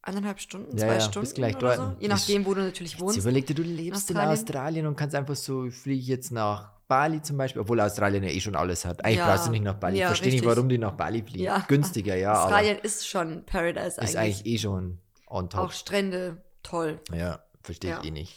[0.00, 1.94] eineinhalb Stunden, zwei ja, Stunden gleich oder dort.
[1.96, 2.00] so.
[2.00, 3.18] Je nachdem, wo du natürlich wohnst.
[3.18, 4.32] überleg dir, du lebst in Australien.
[4.32, 8.30] Australien und kannst einfach so, ich fliege jetzt nach Bali zum Beispiel, obwohl Australien ja
[8.30, 9.04] eh schon alles hat.
[9.04, 9.26] Eigentlich Ja.
[9.34, 9.94] brauchst du nicht nach Bali.
[9.96, 11.44] Ich Ja, verstehe nicht, warum die nach Bali fliegen.
[11.44, 11.64] Ja.
[11.66, 14.16] Günstiger, ja, Australien ist schon Paradise aber ist eigentlich.
[14.40, 15.60] eigentlich eh schon on top.
[15.60, 17.00] Auch Strände, toll.
[17.12, 18.00] ja, verstehe Ja.
[18.00, 18.36] ich eh nicht.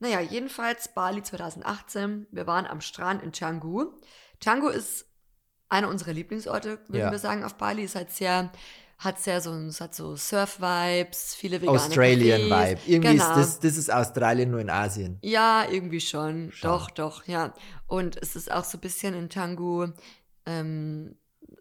[0.00, 2.26] Naja, jedenfalls Bali 2018.
[2.32, 3.92] Wir waren am Strand in Canggu.
[4.42, 5.06] Canggu ist
[5.68, 7.84] einer unserer Lieblingsorte, würden wir sagen, auf Bali.
[7.84, 8.50] Ist halt sehr,
[9.04, 12.70] hat sehr so, es hat so Surf-Vibes, viele vegane Australian Cafés.
[12.70, 12.80] Vibe.
[12.86, 13.30] Irgendwie genau.
[13.30, 15.18] ist das, das ist Australien nur in Asien.
[15.22, 16.50] Ja, irgendwie schon.
[16.52, 16.70] Schon.
[16.70, 17.54] Doch, doch, ja.
[17.86, 19.88] Und es ist auch so ein bisschen in Canggu
[20.46, 21.16] ähm,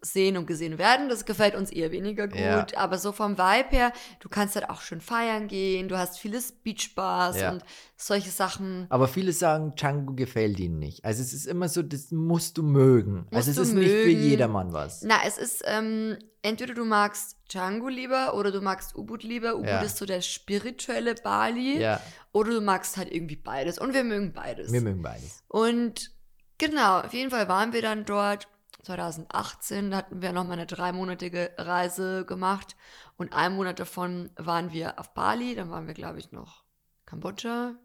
[0.05, 1.07] sehen und gesehen werden.
[1.07, 2.37] Das gefällt uns eher weniger gut.
[2.37, 2.67] Ja.
[2.75, 5.87] Aber so vom Vibe her, du kannst halt auch schön feiern gehen.
[5.87, 7.51] Du hast vieles Beachbars Ja.
[7.53, 7.63] und
[7.95, 8.85] solche Sachen.
[8.89, 11.05] Aber viele sagen, Django gefällt ihnen nicht.
[11.05, 13.27] Also es ist immer so, das musst du mögen.
[13.31, 14.21] also es du ist nicht für mögen.
[14.23, 15.03] jedermann was.
[15.03, 19.55] Na, es ist, ähm, entweder du magst Django lieber oder du magst Ubud lieber.
[19.55, 19.81] Ubud Ja.
[19.81, 21.79] ist so der spirituelle Bali.
[21.79, 22.01] Ja,
[22.33, 23.77] Oder du magst halt irgendwie beides.
[23.79, 24.73] Und wir mögen beides.
[24.73, 25.43] wir mögen beides.
[25.47, 26.11] Und
[26.57, 28.47] genau, auf jeden Fall waren wir dann dort.
[28.83, 32.75] 2018 da hatten wir nochmal eine dreimonatige Reise gemacht.
[33.17, 35.55] Und ein Monat davon waren wir auf Bali.
[35.55, 36.63] Dann waren wir, glaube ich, noch
[37.05, 37.75] Kambodscha,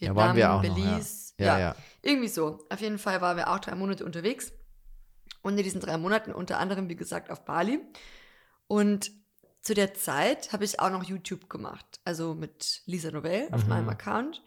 [0.00, 0.74] Ja, Vietnam, waren wir auch noch, ja.
[0.74, 1.34] Belize.
[1.38, 1.76] Ja, ja.
[2.02, 2.66] Irgendwie so.
[2.70, 4.52] Auf jeden Fall waren wir auch drei Monate unterwegs.
[5.42, 7.80] Und in diesen drei Monaten unter anderem, wie gesagt, auf Bali.
[8.66, 9.10] Und
[9.60, 12.00] zu der Zeit habe ich auch noch YouTube gemacht.
[12.04, 13.68] Also mit Lisa Novell auf Mhm.
[13.68, 14.42] meinem Account.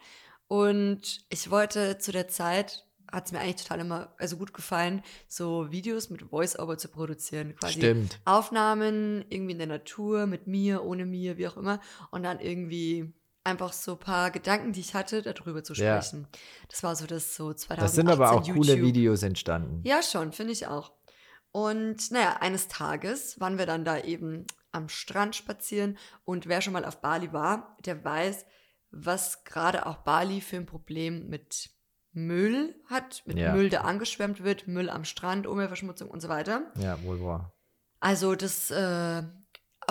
[0.48, 5.02] Und ich wollte zu der Zeit, hat es mir eigentlich total immer, also gut gefallen,
[5.28, 7.56] so Videos mit Voice-Over zu produzieren.
[7.56, 8.20] Quasi Stimmt.
[8.26, 11.80] Aufnahmen irgendwie in der Natur, mit mir, ohne mir, wie auch immer.
[12.12, 16.02] Und dann irgendwie einfach so ein paar Gedanken, die ich hatte, darüber zu Ja.
[16.02, 16.28] sprechen.
[16.70, 18.88] Das war so das so 2018 Das sind aber auch coole YouTube.
[18.88, 19.82] Videos entstanden.
[19.84, 20.92] Ja, schon, finde ich auch.
[21.52, 26.72] Und naja, eines Tages waren wir dann da eben am Strand spazieren und wer schon
[26.74, 28.46] mal auf Bali war, der weiß,
[28.92, 31.72] was gerade auch Bali für ein Problem mit
[32.14, 33.54] Müll hat, mit Ja.
[33.54, 36.64] Müll, der angeschwemmt wird, Müll am Strand, Umweltverschmutzung und so weiter.
[36.78, 37.54] Ja, wohl wahr.
[38.00, 39.24] Also das äh,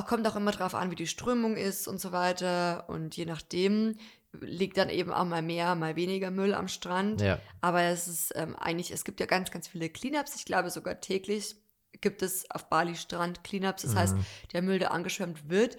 [0.06, 2.88] kommt auch immer drauf an, wie die Strömung ist und so weiter.
[2.88, 3.96] Und je nachdem
[4.40, 7.20] liegt dann eben auch mal mehr, mal weniger Müll am Strand.
[7.20, 10.36] Ja, Aber es ist ähm, eigentlich, es gibt ja ganz, ganz viele Cleanups.
[10.36, 11.56] Ich glaube sogar täglich
[12.00, 13.82] gibt es auf Bali Strand Cleanups.
[13.82, 14.24] Das heißt, Mhm.
[14.52, 15.76] der Müll, der angeschwemmt wird,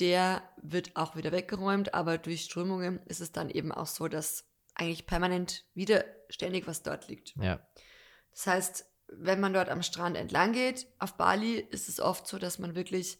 [0.00, 1.94] der wird auch wieder weggeräumt.
[1.94, 6.82] Aber durch Strömungen ist es dann eben auch so, dass eigentlich permanent wieder ständig was
[6.82, 7.34] dort liegt.
[7.36, 7.60] ja.
[8.32, 12.38] Das heißt, wenn man dort am Strand entlang geht, auf Bali ist es oft so,
[12.38, 13.18] dass man wirklich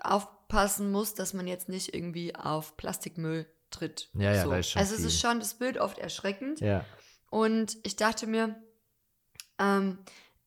[0.00, 4.08] aufpassen muss, dass man jetzt nicht irgendwie auf Plastikmüll tritt.
[4.14, 4.50] Ja, ja, so.
[4.50, 6.60] da ist schon Also es ist schon das Bild oft erschreckend.
[6.60, 6.84] Ja,
[7.30, 8.62] Und ich dachte mir,
[9.58, 9.98] ähm,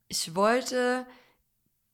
[0.08, 1.06] ich wollte,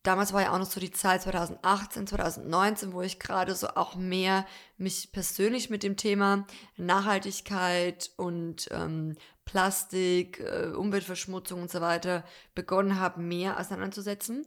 [0.07, 3.95] damals war ja auch noch so die Zeit 2018, 2019, wo ich gerade so auch
[3.95, 12.23] mehr mich persönlich mit dem Thema Nachhaltigkeit und ähm, Plastik, äh, Umweltverschmutzung und so weiter
[12.55, 14.45] begonnen habe, mehr auseinanderzusetzen.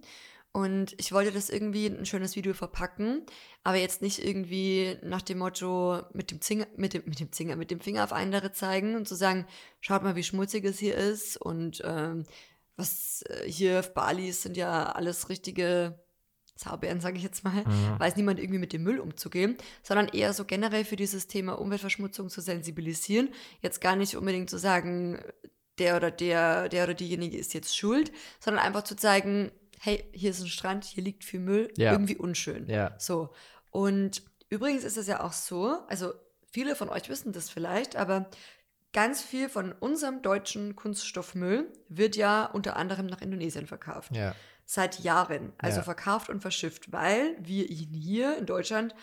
[0.53, 3.25] Und ich wollte das irgendwie in ein schönes Video verpacken,
[3.63, 7.55] aber jetzt nicht irgendwie nach dem Motto mit dem Zinger, mit dem, mit dem Zinger,
[7.55, 9.47] mit dem Finger auf andere zeigen und zu sagen,
[9.81, 12.25] schaut mal, wie schmutzig es hier ist und ähm,
[12.81, 15.99] was äh, hier auf Bali sind ja alles richtige
[16.57, 17.65] Saubären, sage ich jetzt mal.
[17.65, 17.99] Mhm.
[17.99, 22.29] Weiß niemand irgendwie mit dem Müll umzugehen, sondern eher so generell für dieses Thema Umweltverschmutzung
[22.29, 23.31] zu sensibilisieren.
[23.63, 25.19] Jetzt gar nicht unbedingt zu sagen,
[25.79, 30.31] der oder der, der oder diejenige ist jetzt schuld, sondern einfach zu zeigen, hey, hier
[30.31, 31.93] ist ein Strand, hier liegt viel Müll, Ja.
[31.93, 32.67] irgendwie unschön.
[32.69, 32.95] ja.
[32.99, 33.31] So.
[33.71, 36.13] Und übrigens ist es ja auch so, also
[36.53, 38.29] viele von euch wissen das vielleicht, aber
[38.93, 44.15] ganz viel von unserem deutschen Kunststoffmüll wird ja unter anderem nach Indonesien verkauft.
[44.15, 45.53] Ja, Seit Jahren.
[45.59, 45.83] Also Ja.
[45.83, 48.95] verkauft und verschifft, weil wir ihn hier in Deutschland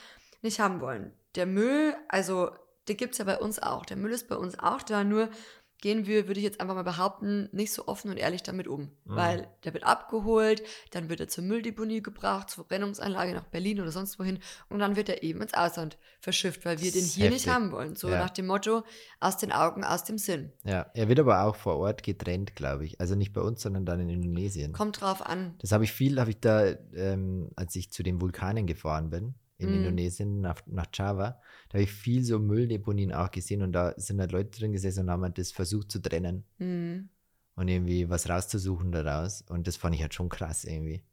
[0.41, 1.11] nicht haben wollen.
[1.35, 2.51] Der Müll, also
[2.87, 3.85] den gibt es ja bei uns auch.
[3.85, 5.29] Der Müll ist bei uns auch da, nur
[5.79, 8.81] gehen wir, würde ich jetzt einfach mal behaupten, nicht so offen und ehrlich damit um.
[8.81, 8.91] Mhm.
[9.05, 13.91] Weil der wird abgeholt, dann wird er zur Mülldeponie gebracht, zur Brennungsanlage nach Berlin oder
[13.91, 17.45] sonst wohin und dann wird er eben ins Ausland verschifft, weil wir den hier nicht
[17.45, 17.53] heftig.
[17.53, 17.95] haben wollen.
[17.95, 18.19] So Ja.
[18.19, 18.83] nach dem Motto,
[19.19, 20.51] aus den Augen, aus dem Sinn.
[20.63, 20.87] ja.
[20.93, 22.99] Er wird aber auch vor Ort getrennt, glaube ich.
[22.99, 24.73] Also nicht bei uns, sondern dann in Indonesien.
[24.73, 25.55] Kommt drauf an.
[25.59, 29.35] Das habe ich viel, habe ich da, ähm, als ich zu den Vulkanen gefahren bin,
[29.57, 29.75] in Mhm.
[29.77, 31.39] Indonesien, nach, nach Java,
[31.69, 35.01] da habe ich viel so Mülldeponien auch gesehen und da sind halt Leute drin gesessen
[35.05, 37.09] und haben halt das versucht zu trennen Hm.
[37.55, 39.43] und irgendwie was rauszusuchen daraus.
[39.49, 41.03] Und das fand ich halt schon krass irgendwie.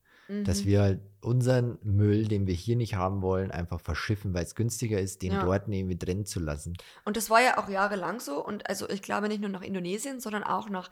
[0.45, 0.69] dass Mhm.
[0.69, 4.99] wir halt unseren Müll, den wir hier nicht haben wollen, einfach verschiffen, weil es günstiger
[4.99, 5.45] ist, den Ja.
[5.45, 6.79] dort irgendwie drin zu lassen.
[7.05, 8.43] Und das war ja auch jahrelang so.
[8.43, 10.89] Und also ich glaube nicht nur nach Indonesien, sondern auch nach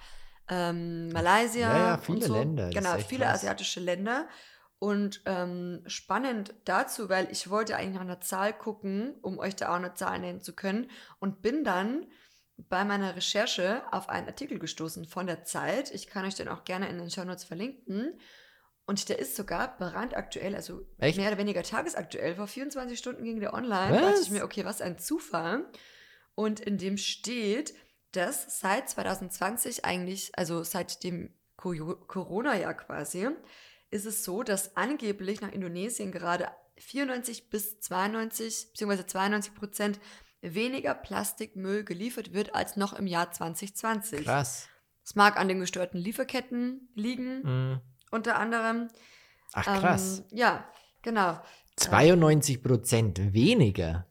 [0.49, 1.61] ähm, Malaysia.
[1.61, 2.35] Ja, ja, und viele so.
[2.35, 3.37] Länder, Genau, viele krass.
[3.41, 4.29] asiatische Länder.
[4.83, 9.69] Und ähm, spannend dazu, weil ich wollte eigentlich nach einer Zahl gucken, um euch da
[9.69, 10.91] auch eine Zahl nennen zu können.
[11.21, 12.09] Und bin dann
[12.57, 15.93] bei meiner Recherche auf einen Artikel gestoßen von der Zeit.
[15.95, 18.19] Ich kann euch den auch gerne in den Shownotes verlinken.
[18.85, 21.17] Und der ist sogar brandaktuell, also Echt?
[21.17, 22.35] mehr oder weniger tagesaktuell.
[22.35, 23.93] Vor 24 Stunden ging der online.
[23.97, 24.11] Da Was?
[24.15, 25.65] dachte ich mir, okay, was ein Zufall.
[26.35, 27.73] Und in dem steht,
[28.11, 33.29] dass seit 2020 eigentlich, also seit dem Co- Corona-Jahr quasi,
[33.93, 39.07] ist es so, dass angeblich nach Indonesien gerade 94 bis 92 bzw.
[39.07, 40.01] 92 Prozent
[40.41, 44.25] weniger Plastikmüll geliefert wird als noch im Jahr 2020.
[44.25, 44.69] Krass.
[45.05, 47.81] Es mag an den gestörten Lieferketten liegen, Mhm.
[48.11, 48.89] unter anderem.
[49.53, 50.21] Ach krass.
[50.31, 50.69] Ähm, ja,
[51.03, 51.41] genau.
[51.77, 54.07] 92 Prozent weniger.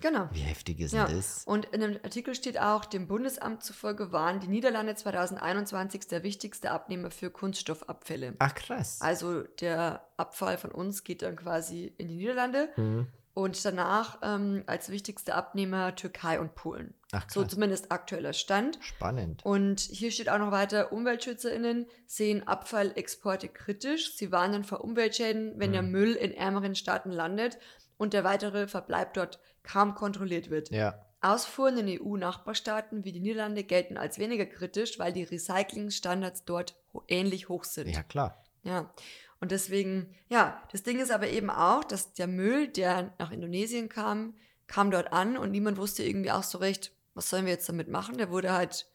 [0.00, 0.28] Genau.
[0.32, 1.06] Wie heftig ist Ja.
[1.06, 1.44] denn das?
[1.46, 6.70] Und in dem Artikel steht auch, dem Bundesamt zufolge waren die Niederlande 2021 der wichtigste
[6.70, 8.34] Abnehmer für Kunststoffabfälle.
[8.38, 8.98] Ach krass.
[9.00, 13.06] Also der Abfall von uns geht dann quasi in die Niederlande Mhm.
[13.34, 16.94] und danach ähm, als wichtigste Abnehmer Türkei und Polen.
[17.12, 17.52] Ach So krass.
[17.52, 18.78] zumindest aktueller Stand.
[18.80, 19.44] Spannend.
[19.44, 24.14] Und hier steht auch noch weiter, UmweltschützerInnen sehen Abfallexporte kritisch.
[24.16, 25.90] Sie warnen vor Umweltschäden, wenn der Mhm.
[25.90, 27.58] Müll in ärmeren Staaten landet
[27.98, 30.70] und der weitere Verbleib dort kaum kontrolliert wird.
[30.70, 31.06] Ja.
[31.22, 37.02] Ausfuhren in EU-Nachbarstaaten wie die Niederlande gelten als weniger kritisch, weil die Recyclingstandards dort ho
[37.08, 37.88] ähnlich hoch sind.
[37.88, 38.42] Ja, klar.
[38.62, 38.92] Ja.
[39.40, 43.88] Und deswegen, ja, das Ding ist aber eben auch, dass der Müll, der nach Indonesien
[43.88, 44.34] kam,
[44.66, 47.88] kam dort an und niemand wusste irgendwie auch so recht, was sollen wir jetzt damit
[47.88, 48.16] machen.
[48.18, 48.86] Der wurde halt,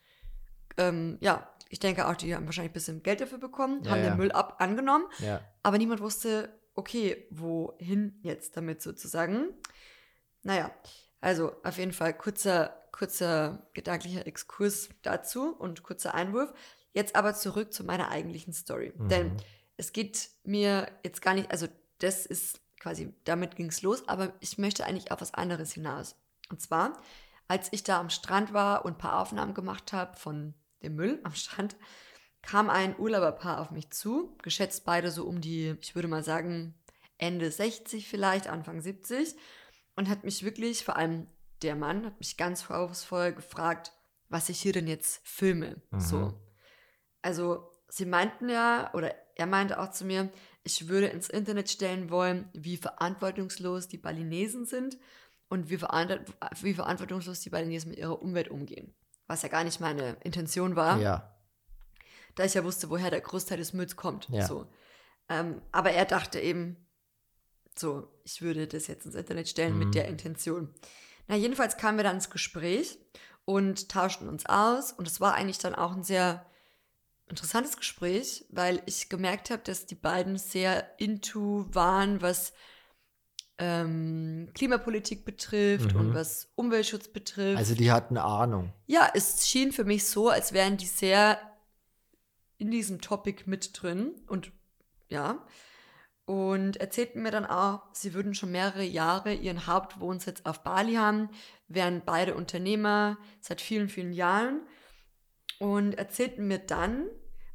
[0.77, 4.03] ähm, ja, ich denke auch, die haben wahrscheinlich ein bisschen Geld dafür bekommen, Ja, haben
[4.03, 4.09] ja.
[4.11, 5.41] den Müll ab angenommen, Ja.
[5.63, 9.47] aber niemand wusste, okay, wohin jetzt damit sozusagen.
[10.45, 10.71] Naja,
[11.21, 16.53] also auf jeden Fall kurzer, kurzer gedanklicher Exkurs dazu und kurzer Einwurf.
[16.93, 18.93] Jetzt aber zurück zu meiner eigentlichen Story.
[18.95, 19.09] Mhm.
[19.09, 19.37] Denn
[19.75, 24.33] es geht mir jetzt gar nicht, also das ist quasi, damit ging es los, aber
[24.39, 26.15] ich möchte eigentlich auf was anderes hinaus.
[26.51, 27.01] Und zwar,
[27.47, 30.53] als ich da am Strand war und ein paar Aufnahmen gemacht habe von
[30.83, 31.75] dem Müll am Strand,
[32.43, 36.75] kam ein Urlauberpaar auf mich zu, geschätzt beide so um die, ich würde mal sagen,
[37.17, 39.35] Ende 60 vielleicht, Anfang 70
[39.95, 41.27] und hat mich wirklich, vor allem
[41.61, 43.93] der Mann, hat mich ganz vorwurfsvoll gefragt,
[44.29, 45.81] was ich hier denn jetzt filme.
[45.91, 45.99] Mhm.
[45.99, 46.33] So.
[47.21, 50.29] Also, sie meinten ja, oder er meinte auch zu mir,
[50.63, 54.97] ich würde ins Internet stellen wollen, wie verantwortungslos die Balinesen sind
[55.47, 56.21] und wie, verant
[56.61, 58.95] wie verantwortungslos die Balinesen mit ihrer Umwelt umgehen.
[59.27, 61.35] Was ja gar nicht meine Intention war Ja.
[62.35, 64.27] da ich ja wusste, woher der Großteil des Mülls kommt.
[64.29, 64.45] Ja.
[64.45, 64.67] So.
[65.29, 66.84] Ähm, aber er dachte eben,
[67.79, 69.79] so, ich würde das jetzt ins Internet stellen Mhm.
[69.79, 70.73] mit der Intention.
[71.27, 72.97] Na, jedenfalls kamen wir dann ins Gespräch
[73.45, 74.91] und tauschten uns aus.
[74.93, 76.45] Und es war eigentlich dann auch ein sehr
[77.27, 82.53] interessantes Gespräch, weil ich gemerkt habe, dass die beiden sehr into waren, was
[83.57, 85.99] ähm, Klimapolitik betrifft Mhm.
[85.99, 87.57] und was Umweltschutz betrifft.
[87.57, 88.73] Also die hatten Ahnung.
[88.85, 91.39] Ja, es schien für mich so, als wären die sehr
[92.57, 94.51] in diesem Topic mit drin und
[95.07, 95.45] ja.
[96.25, 101.29] Und erzählten mir dann auch, sie würden schon mehrere Jahre ihren Hauptwohnsitz auf Bali haben,
[101.67, 104.61] wären beide Unternehmer seit vielen, vielen Jahren
[105.59, 107.07] und erzählten mir dann,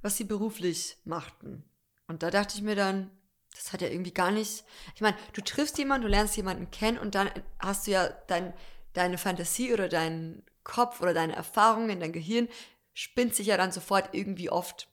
[0.02, 1.64] was sie beruflich machten.
[2.06, 3.10] Und da dachte ich mir dann,
[3.54, 4.64] das hat ja irgendwie gar nicht.
[4.94, 7.28] Ich meine, du triffst jemanden, du lernst jemanden kennen und dann
[7.58, 8.54] hast du ja dein,
[8.92, 12.48] deine Fantasie oder deinen Kopf oder deine Erfahrungen, dein Gehirn
[12.94, 14.88] spinnt sich ja dann sofort irgendwie oft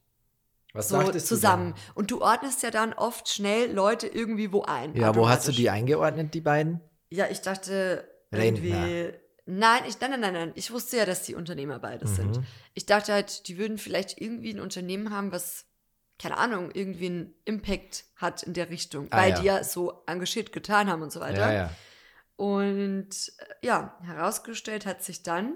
[0.78, 1.74] Was so zusammen.
[1.96, 4.96] Und du ordnest ja dann oft schnell Leute irgendwie wo ein.
[4.96, 6.82] Ja, wo hast du die eingeordnet, die beiden?
[7.10, 8.46] Ja, ich dachte Rentner.
[8.64, 9.14] irgendwie.
[9.50, 10.52] Nein, ich, nein, nein, nein, nein.
[10.56, 12.38] Ich wusste ja, dass die Unternehmer beides sind.
[12.38, 12.46] Mhm.
[12.74, 15.66] Ich dachte halt, die würden vielleicht irgendwie ein Unternehmen haben, was,
[16.20, 19.40] keine Ahnung, irgendwie einen Impact hat in der Richtung, Ah, weil ja.
[19.40, 21.40] die ja so engagiert getan haben und so weiter.
[21.40, 21.70] Ja, ja.
[22.36, 25.56] Und äh, ja, herausgestellt hat sich dann,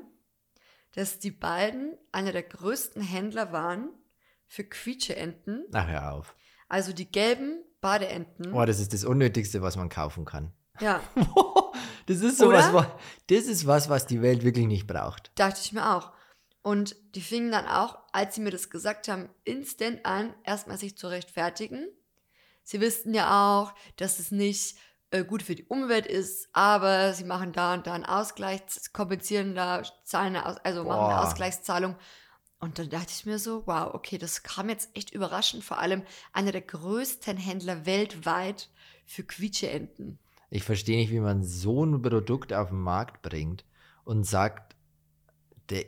[0.95, 3.89] dass die beiden einer der größten Händler waren
[4.51, 6.35] für Quietscheenten, Ach, hör auf.
[6.67, 8.53] also die gelben Badeenten.
[8.53, 10.51] Oh, das ist das Unnötigste, was man kaufen kann.
[10.81, 11.01] Ja,
[12.05, 12.73] das ist sowas, Oder?
[12.73, 15.31] wa- das ist was, was die Welt wirklich nicht braucht.
[15.35, 16.11] dachte ich mir auch.
[16.63, 20.97] Und die fingen dann auch, als sie mir das gesagt haben, instant an, erstmal sich
[20.97, 21.87] zu rechtfertigen.
[22.63, 24.77] Sie wussten ja auch, dass es nicht
[25.11, 28.61] äh, gut für die Umwelt ist, aber sie machen da und da einen Ausgleich,
[28.93, 31.23] kompensieren da, zahlen eine Aus also machen eine Boah.
[31.27, 31.95] Ausgleichszahlung.
[32.61, 35.63] Und dann dachte ich mir so, wow, okay, das kam jetzt echt überraschend.
[35.63, 38.69] Vor allem einer der größten Händler weltweit
[39.05, 40.19] für Quietscheenten.
[40.51, 43.65] Ich verstehe nicht, wie man so ein Produkt auf den Markt bringt
[44.03, 44.75] und sagt,
[45.71, 45.85] de,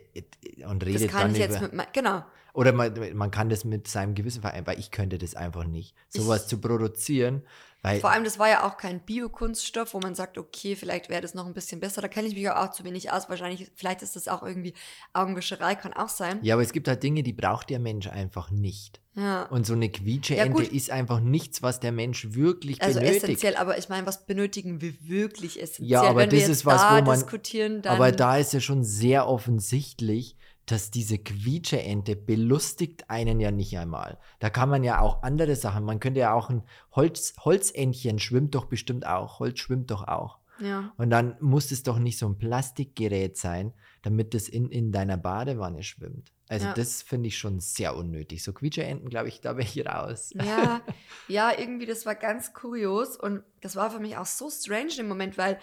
[0.66, 2.24] und redet Das kann dann ich jetzt über, mit, mein- genau.
[2.54, 5.94] Oder man, man kann das mit seinem Gewissen vereinbaren, weil ich könnte das einfach nicht.
[6.08, 7.42] Sowas zu produzieren,
[7.84, 11.20] weil Vor allem, das war ja auch kein Biokunststoff, wo man sagt, okay, vielleicht wäre
[11.20, 12.00] das noch ein bisschen besser.
[12.00, 13.28] Da kenne ich mich auch zu wenig aus.
[13.28, 14.72] Wahrscheinlich, vielleicht ist das auch irgendwie
[15.12, 16.38] Augenwischerei, kann auch sein.
[16.42, 19.00] ja, aber es gibt halt Dinge, die braucht der Mensch einfach nicht.
[19.16, 19.44] Ja.
[19.44, 20.72] Und so eine Ja, Quietscheente gut.
[20.72, 23.22] ist einfach nichts, was der Mensch wirklich Also benötigt.
[23.24, 25.88] essentiell, aber ich meine, was benötigen wir wirklich essentiell?
[25.90, 28.82] Ja, aber Wenn wir das ist was, da wo man- Aber da ist ja schon
[28.82, 34.18] sehr offensichtlich, dass diese Quietscheente belustigt einen ja nicht einmal.
[34.38, 38.54] Da kann man ja auch andere Sachen, man könnte ja auch ein Holz, Holzentchen schwimmt
[38.54, 40.38] doch bestimmt auch, Holz schwimmt doch auch.
[40.60, 40.92] ja.
[40.96, 43.72] Und dann muss es doch nicht so ein Plastikgerät sein,
[44.02, 46.32] damit es in, in deiner Badewanne schwimmt.
[46.48, 46.74] Also Ja.
[46.74, 48.44] das finde ich schon sehr unnötig.
[48.44, 50.30] So Quietscheenten, glaube ich, da wäre ich raus.
[50.34, 50.82] Ja,
[51.26, 55.08] ja, irgendwie, das war ganz kurios und das war für mich auch so strange im
[55.08, 55.58] Moment, weil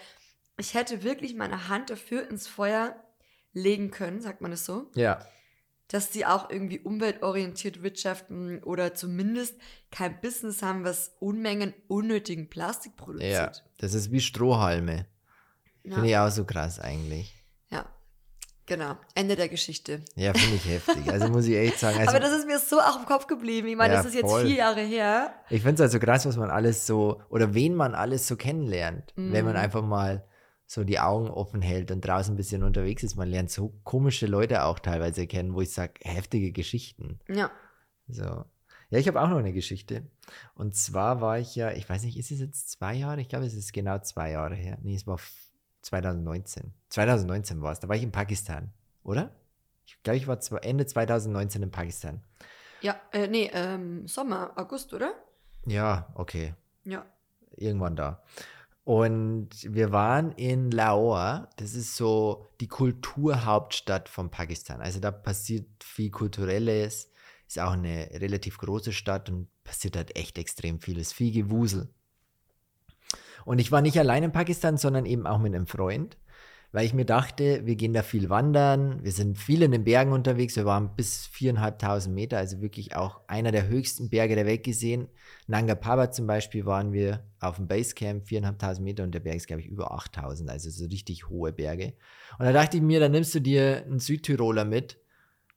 [0.58, 2.96] ich hätte wirklich meine Hand dafür ins Feuer
[3.52, 5.18] legen können, sagt man das so, Ja,
[5.88, 9.56] dass die auch irgendwie umweltorientiert wirtschaften oder zumindest
[9.90, 13.04] kein Business haben, was Unmengen unnötigen Plastik ja.
[13.04, 13.64] produziert.
[13.78, 15.06] Das ist wie Strohhalme.
[15.84, 17.34] Ja, Finde ich auch so krass eigentlich.
[17.70, 17.84] ja.
[18.64, 18.96] genau.
[19.14, 20.00] Ende der Geschichte.
[20.14, 21.10] Ja, finde ich heftig.
[21.10, 21.96] Also muss ich echt sagen.
[22.00, 23.68] Also, Aber das ist mir so auch im Kopf geblieben.
[23.68, 24.46] Ich meine, Ja, das ist jetzt voll.
[24.46, 25.34] vier Jahre her.
[25.50, 29.12] Ich finde es also krass, was man alles so, oder wen man alles so kennenlernt,
[29.16, 29.60] wenn man Mhm.
[29.60, 30.24] einfach mal
[30.72, 33.16] so die Augen offen hält und draußen ein bisschen unterwegs ist.
[33.16, 37.18] Man lernt so komische Leute auch teilweise kennen, wo ich sage, heftige Geschichten.
[37.28, 37.50] Ja.
[38.08, 38.22] So.
[38.88, 40.06] Ja, ich habe auch noch eine Geschichte.
[40.54, 43.20] Und zwar war ich ja, ich weiß nicht, ist es jetzt zwei Jahre?
[43.20, 44.78] Ich glaube, es ist genau zwei Jahre her.
[44.82, 45.32] Nee, es war f-
[45.82, 46.72] 2019.
[46.88, 47.80] 2019 war es.
[47.80, 48.72] Da war ich in Pakistan,
[49.04, 49.30] oder?
[49.84, 52.22] Ich glaube, ich war Ende 2019 in Pakistan.
[52.80, 55.12] Ja, äh, nee, ähm, Sommer, August, oder?
[55.66, 56.54] Ja, okay.
[56.84, 57.04] Ja.
[57.56, 58.22] irgendwann da.
[58.84, 64.80] Und wir waren in Lahore, das ist so die Kulturhauptstadt von Pakistan.
[64.80, 67.10] Also da passiert viel Kulturelles,
[67.46, 71.94] ist auch eine relativ große Stadt und passiert halt echt extrem vieles, viel Gewusel.
[73.44, 76.16] Und ich war nicht allein in Pakistan, sondern eben auch mit einem Freund,
[76.72, 80.12] weil ich mir dachte, wir gehen da viel wandern, wir sind viel in den Bergen
[80.12, 84.64] unterwegs, wir waren bis 4.500 Meter, also wirklich auch einer der höchsten Berge der Welt
[84.64, 85.08] gesehen.
[85.46, 89.46] Nanga Parbat zum Beispiel waren wir auf dem Basecamp, 4.500 Meter und der Berg ist,
[89.46, 91.92] glaube ich, über 8.000, also so richtig hohe Berge.
[92.38, 95.01] Und da dachte ich mir, dann nimmst du dir einen Südtiroler mit.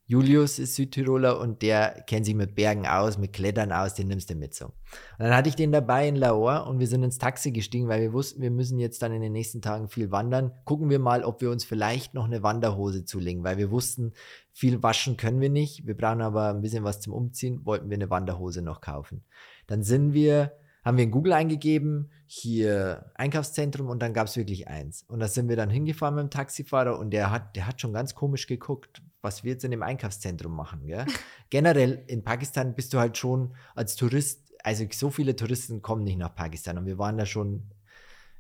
[0.08, 4.30] Julius ist Südtiroler und der kennt sich mit Bergen aus, mit Klettern aus, den nimmst
[4.30, 4.66] du mit so.
[4.66, 4.74] Und
[5.18, 8.14] dann hatte ich den dabei in Lahore und wir sind ins Taxi gestiegen, weil wir
[8.14, 10.52] wussten, wir müssen jetzt dann in den nächsten Tagen viel wandern.
[10.64, 14.14] Gucken wir mal, ob wir uns vielleicht noch eine Wanderhose zulegen, weil wir wussten,
[14.52, 15.88] viel waschen können wir nicht.
[15.88, 19.24] Wir brauchen aber ein bisschen was zum Umziehen, wollten wir eine Wanderhose noch kaufen.
[19.66, 20.52] Dann sind wir,
[20.86, 25.04] haben wir in Google eingegeben, hier Einkaufszentrum und dann gab es wirklich eins.
[25.08, 27.92] Und da sind wir dann hingefahren mit dem Taxifahrer und der hat, der hat schon
[27.92, 30.86] ganz komisch geguckt, was wir jetzt in dem Einkaufszentrum machen.
[30.86, 31.06] Gell?
[31.50, 36.20] Generell in Pakistan bist du halt schon als Tourist, also so viele Touristen kommen nicht
[36.20, 37.64] nach Pakistan und wir waren da schon,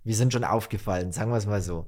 [0.03, 1.87] wir sind schon aufgefallen, sagen wir es mal so.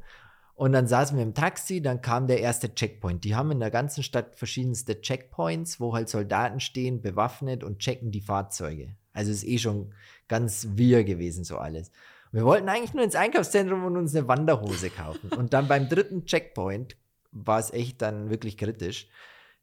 [0.55, 3.23] Und dann saßen wir im Taxi, dann kam der erste Checkpoint.
[3.23, 8.09] Die haben in der ganzen Stadt verschiedenste Checkpoints, wo halt Soldaten stehen, bewaffnet und checken
[8.09, 8.95] die Fahrzeuge.
[9.13, 9.93] Also ist eh schon
[10.27, 11.91] ganz wir gewesen, so alles.
[12.31, 15.31] Wir wollten eigentlich nur ins Einkaufszentrum und uns eine Wanderhose kaufen.
[15.31, 16.97] Und dann beim dritten Checkpoint
[17.31, 19.07] war es echt dann wirklich kritisch.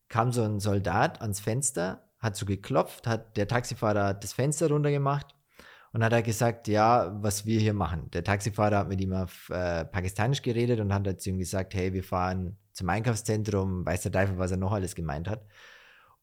[0.09, 4.69] Kam so ein Soldat ans Fenster, hat so geklopft, hat der Taxifahrer hat das Fenster
[4.69, 5.35] runtergemacht
[5.93, 8.11] und hat er gesagt, ja, was wir hier machen.
[8.13, 11.75] Der Taxifahrer hat mit ihm auf äh, Pakistanisch geredet und hat halt zu ihm gesagt,
[11.75, 15.47] hey, wir fahren zum Einkaufszentrum, weiß der Teufel, was er noch alles gemeint hat.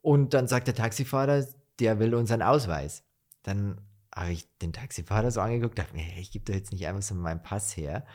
[0.01, 1.45] Und dann sagt der Taxifahrer,
[1.79, 3.03] der will unseren Ausweis.
[3.43, 3.79] Dann
[4.15, 7.15] habe ich den Taxifahrer so angeguckt, dachte mir, ich gebe doch jetzt nicht einfach so
[7.15, 8.05] meinen Pass her.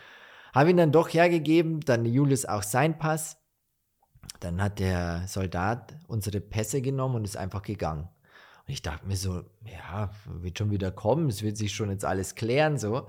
[0.54, 3.38] Habe ihn dann doch hergegeben, dann Julius auch sein Pass.
[4.40, 8.08] Dann hat der Soldat unsere Pässe genommen und ist einfach gegangen.
[8.66, 12.04] Und ich dachte mir so, ja, wird schon wieder kommen, es wird sich schon jetzt
[12.04, 13.06] alles klären, so.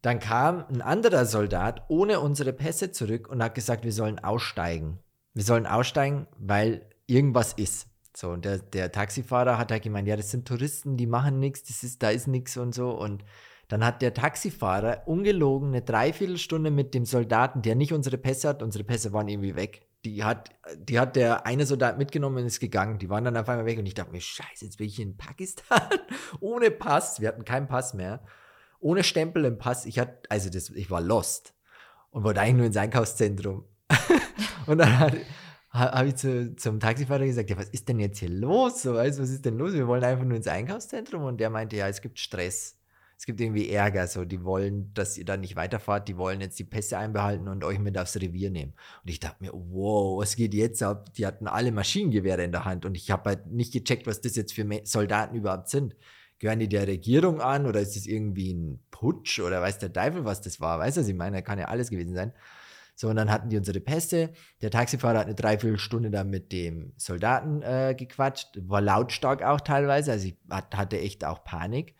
[0.00, 5.00] Dann kam ein anderer Soldat ohne unsere Pässe zurück und hat gesagt, wir sollen aussteigen.
[5.34, 7.88] Wir sollen aussteigen, weil irgendwas ist.
[8.16, 11.64] So, und der, der Taxifahrer hat halt gemeint, ja, das sind Touristen, die machen nichts,
[11.64, 12.90] das ist, da ist nichts und so.
[12.90, 13.24] Und
[13.68, 18.62] dann hat der Taxifahrer ungelogen eine Dreiviertelstunde mit dem Soldaten, der nicht unsere Pässe hat,
[18.62, 19.86] unsere Pässe waren irgendwie weg.
[20.04, 22.98] Die hat, die hat der eine Soldat mitgenommen und ist gegangen.
[22.98, 25.16] Die waren dann auf einmal weg und ich dachte mir, scheiße, jetzt bin ich in
[25.16, 25.82] Pakistan
[26.40, 27.20] ohne Pass.
[27.20, 28.22] Wir hatten keinen Pass mehr.
[28.80, 29.86] Ohne Stempel im Pass.
[29.86, 31.54] Ich hatte, also das, ich war lost
[32.10, 33.64] und wollte eigentlich nur ins Einkaufszentrum.
[34.66, 35.14] und dann hat,
[35.70, 38.82] habe ich zu, zum Taxifahrer gesagt, ja, was ist denn jetzt hier los?
[38.82, 39.74] So, weißt, was ist denn los?
[39.74, 42.78] Wir wollen einfach nur ins Einkaufszentrum und der meinte, ja, es gibt Stress.
[43.18, 46.56] Es gibt irgendwie Ärger, so, die wollen, dass ihr da nicht weiterfahrt, die wollen jetzt
[46.60, 48.74] die Pässe einbehalten und euch mit aufs Revier nehmen.
[49.02, 51.12] Und ich dachte mir, wow, was geht jetzt ab?
[51.14, 54.36] Die hatten alle Maschinengewehre in der Hand und ich habe halt nicht gecheckt, was das
[54.36, 55.96] jetzt für Soldaten überhaupt sind.
[56.38, 60.24] Gehören die der Regierung an oder ist das irgendwie ein Putsch oder weiß der Teufel,
[60.24, 60.78] was das war?
[60.78, 61.42] Weißt du, was ich meine?
[61.42, 62.32] Kann ja alles gewesen sein.
[63.00, 64.30] So, und dann hatten die unsere Pässe.
[64.60, 68.58] Der Taxifahrer hat eine Dreiviertelstunde da mit dem Soldaten äh, gequatscht.
[68.66, 70.10] War lautstark auch teilweise.
[70.10, 71.94] Also ich hatte echt auch Panik.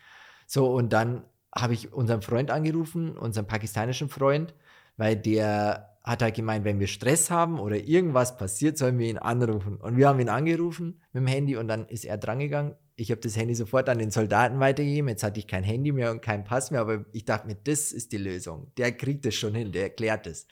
[0.49, 1.23] So, und dann
[1.55, 4.57] habe ich unseren Freund angerufen, unseren pakistanischen Freund,
[4.97, 9.19] weil der hat halt gemeint, wenn wir Stress haben oder irgendwas passiert, sollen wir ihn
[9.19, 9.77] anrufen.
[9.77, 12.75] Und wir haben ihn angerufen mit dem Handy und dann ist er drangegangen.
[12.97, 15.09] Ich habe das Handy sofort an den Soldaten weitergegeben.
[15.11, 17.93] Jetzt hatte ich kein Handy mehr und keinen Pass mehr, aber ich dachte mir, das
[17.93, 18.73] ist die Lösung.
[18.79, 20.49] Der kriegt es schon hin, der erklärt es.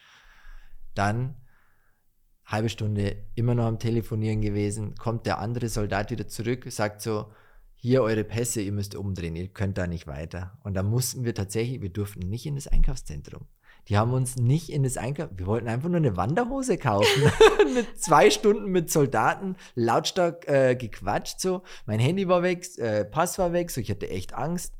[0.98, 1.36] Dann
[2.44, 7.26] halbe Stunde immer noch am Telefonieren gewesen, kommt der andere Soldat wieder zurück, sagt so,
[7.74, 10.58] hier eure Pässe, ihr müsst umdrehen, ihr könnt da nicht weiter.
[10.62, 13.46] Und da mussten wir tatsächlich, wir durften nicht in das Einkaufszentrum.
[13.88, 17.22] Die haben uns nicht in das Einkauf, wir wollten einfach nur eine Wanderhose kaufen.
[17.74, 21.62] mit zwei Stunden mit Soldaten lautstark äh, gequatscht so.
[21.84, 24.74] Mein Handy war weg, äh, Pass war weg, so ich hatte echt Angst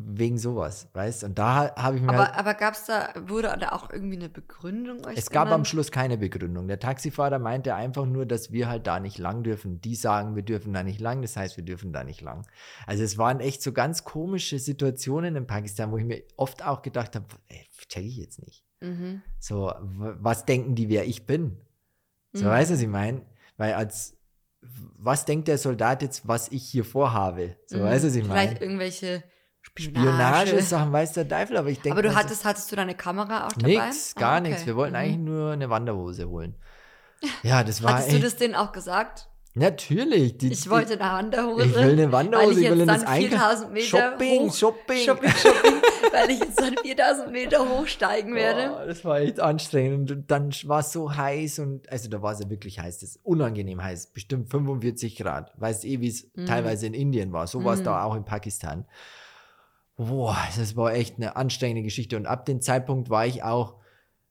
[0.00, 2.10] wegen sowas, weißt Und da habe ich mir.
[2.10, 5.04] Aber, halt, aber gab es da, wurde da auch irgendwie eine Begründung?
[5.04, 6.68] Euch es gab am Schluss keine Begründung.
[6.68, 9.80] Der Taxifahrer meinte einfach nur, dass wir halt da nicht lang dürfen.
[9.80, 12.46] Die sagen, wir dürfen da nicht lang, das heißt, wir dürfen da nicht lang.
[12.86, 16.82] Also es waren echt so ganz komische Situationen in Pakistan, wo ich mir oft auch
[16.82, 17.26] gedacht habe,
[17.88, 18.62] check ich jetzt nicht.
[18.80, 19.22] Mhm.
[19.40, 21.56] So, was denken die, wer ich bin?
[22.32, 22.50] So, mhm.
[22.50, 23.22] weißt du, was ich meine?
[23.56, 24.14] Weil als
[24.60, 27.56] was denkt der Soldat jetzt, was ich hier vorhabe?
[27.66, 27.82] So, mhm.
[27.82, 28.40] weißt du, was ich meine?
[28.40, 29.24] Vielleicht irgendwelche
[29.62, 31.98] Spionage-Sachen weiß der Teufel, aber ich denke.
[31.98, 33.86] Aber du hattest, hattest du deine Kamera auch dabei?
[33.86, 34.48] Nix, gar ah, okay.
[34.48, 34.66] nichts.
[34.66, 34.98] Wir wollten mhm.
[34.98, 36.56] eigentlich nur eine Wanderhose holen.
[37.42, 37.94] Ja, das war.
[37.94, 39.28] Hattest echt, du das denen auch gesagt?
[39.54, 40.38] Natürlich.
[40.38, 41.64] Die, ich wollte eine Wanderhose.
[41.64, 44.98] Ich will eine Wanderhose, weil ich, ich will dann 4000 Meter Shopping, hoch, Shopping.
[44.98, 45.82] Shopping, Shopping,
[46.12, 48.72] weil ich jetzt dann 4000 Meter hochsteigen werde.
[48.72, 52.34] Oh, das war echt anstrengend und dann war es so heiß und, also da war
[52.34, 55.52] es ja wirklich heiß, das ist unangenehm heiß, bestimmt 45 Grad.
[55.56, 56.46] Weißt eh, wie es mhm.
[56.46, 57.84] teilweise in Indien war, so war es mhm.
[57.84, 58.86] da auch in Pakistan
[59.98, 62.16] boah, das war echt eine anstrengende Geschichte.
[62.16, 63.74] Und ab dem Zeitpunkt war ich auch,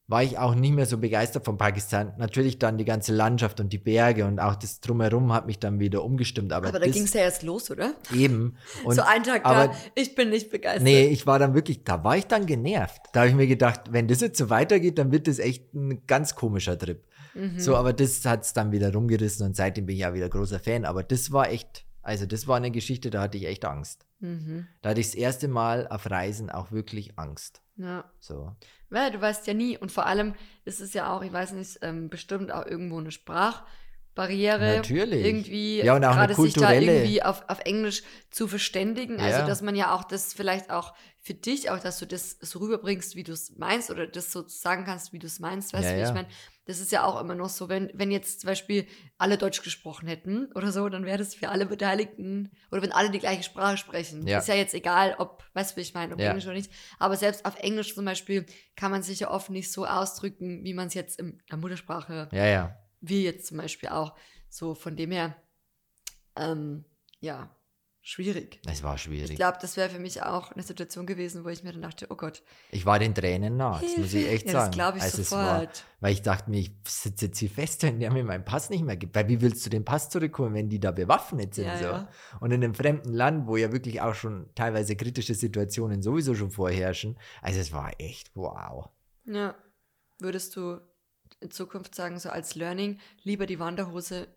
[0.08, 2.14] war ich auch nicht mehr so begeistert von Pakistan.
[2.18, 5.82] Natürlich dann die ganze Landschaft und die Berge und auch das Drumherum hat mich dann
[5.82, 6.54] wieder umgestimmt.
[6.54, 7.94] Aber, aber da ging es ja erst los, oder?
[8.16, 8.56] Eben.
[8.86, 10.84] Und, so ein Tag aber, da, ich bin nicht begeistert.
[10.84, 13.02] Nee, ich war dann wirklich, da war ich dann genervt.
[13.12, 16.08] Da habe ich mir gedacht, wenn das jetzt so weitergeht, dann wird das echt ein
[16.08, 17.04] ganz komischer Trip.
[17.34, 17.60] Mhm.
[17.60, 20.60] So, aber das hat es dann wieder rumgerissen und seitdem bin ich ja wieder großer
[20.60, 20.86] Fan.
[20.86, 24.07] Aber das war echt, also das war eine Geschichte, da hatte ich echt Angst.
[24.20, 24.68] Mhm.
[24.82, 27.62] Da hatte ich das erste Mal auf Reisen auch wirklich Angst.
[27.76, 28.06] Ja.
[28.20, 28.56] So.
[28.90, 29.78] Weil du weißt ja nie.
[29.78, 30.34] Und vor allem
[30.66, 34.78] ist es ja auch, ich weiß nicht, ähm, bestimmt auch irgendwo eine Sprachbarriere.
[34.78, 35.26] Natürlich.
[35.26, 36.80] Irgendwie ja, und auch eine kulturelle.
[36.80, 39.20] sich da irgendwie auf, auf Englisch zu verständigen.
[39.20, 42.60] Also, dass man ja auch das vielleicht auch für dich, auch dass du das so
[42.60, 45.74] rüberbringst, wie du es meinst, oder das so sagen kannst, wie du es meinst.
[45.74, 46.08] Weißt du, ja, wie ja.
[46.08, 46.30] ich meine?
[46.68, 48.86] Das ist ja auch immer noch so, wenn, wenn jetzt zum Beispiel
[49.18, 53.10] alle Deutsch gesprochen hätten oder so, dann wäre das für alle Beteiligten, oder wenn alle
[53.10, 54.28] die gleiche Sprache sprechen.
[54.28, 54.40] Ja.
[54.40, 56.28] Ist ja jetzt egal, ob, weißt du, wie ich meine, ob ja.
[56.28, 56.72] Englisch oder nicht.
[57.00, 58.46] Aber selbst auf Englisch zum Beispiel
[58.76, 62.30] kann man sich ja oft nicht so ausdrücken, wie man es jetzt in der Muttersprache,
[62.34, 62.78] ja, ja.
[63.00, 64.14] wie jetzt zum Beispiel auch.
[64.50, 65.36] So von dem her,
[66.36, 66.86] ähm,
[67.20, 67.57] ja,
[68.08, 68.62] schwierig.
[68.66, 69.32] Es war schwierig.
[69.32, 72.08] Ich glaube, das wäre für mich auch eine Situation gewesen, wo ich mir dann dachte,
[72.10, 72.42] oh Gott.
[72.72, 74.68] Ich war den Tränen nah, das muss ich echt ja, sagen.
[74.68, 75.42] Das glaube ich also sofort.
[75.42, 78.70] War, weil ich dachte mir, ich sitze jetzt hier fest, wenn der mir meinen Pass
[78.70, 79.14] nicht mehr gibt.
[79.14, 81.66] Weil wie willst du den Pass zurückholen, wenn die da bewaffnet sind?
[81.66, 81.84] Ja, so?
[81.84, 82.10] Ja.
[82.40, 86.52] Und in einem fremden Land, wo ja wirklich auch schon teilweise kritische Situationen sowieso schon
[86.52, 87.18] vorherrschen.
[87.42, 88.90] Also es war echt wow.
[89.26, 89.56] Ja.
[90.20, 90.80] Würdest du
[91.42, 94.28] in Zukunft sagen, so als Learning, lieber die Wanderhose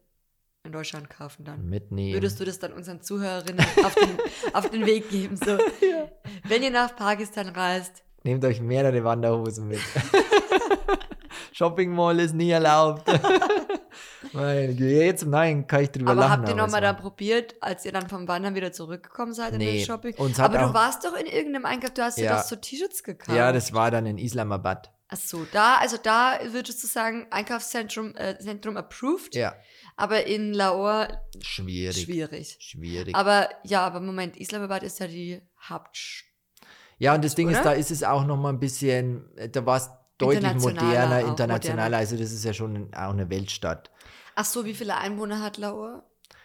[0.64, 1.68] in Deutschland kaufen dann.
[1.68, 2.14] Mitnehmen.
[2.14, 4.18] Würdest du das dann unseren Zuhörerinnen auf den,
[4.52, 5.36] auf den Weg geben?
[5.36, 6.10] So, ja.
[6.44, 8.02] Wenn ihr nach Pakistan reist.
[8.24, 9.80] Nehmt euch mehrere Wanderhosen mit.
[11.52, 13.08] Shopping Mall ist nie erlaubt.
[14.32, 16.32] Meine jetzt nein, kann ich drüber aber lachen.
[16.32, 19.76] Habt ihr nochmal dann probiert, als ihr dann vom Wandern wieder zurückgekommen seid nee, in
[19.76, 20.14] den Shopping?
[20.38, 23.36] aber du warst doch in irgendeinem Einkauf, du hast ja, dir doch so T-Shirts gekauft.
[23.36, 24.92] Ja, das war dann in Islamabad.
[25.12, 29.34] Ach so, da, also da würdest du sagen, Einkaufszentrum äh, Zentrum approved.
[29.34, 29.54] Ja.
[30.00, 32.04] Aber in Lahore schwierig.
[32.04, 32.56] Schwierig.
[32.60, 33.14] Schwierig.
[33.14, 36.28] Aber ja, aber Moment, Islamabad ist ja die Hauptstadt.
[36.98, 37.58] Ja, und das Ding oder?
[37.58, 41.82] ist, da ist es auch noch mal ein bisschen, da war es deutlich moderner, internationaler.
[41.84, 41.96] Moderner.
[41.96, 43.90] Also das ist ja schon auch eine Weltstadt.
[44.34, 46.02] Ach so, wie viele Einwohner hat Lahore?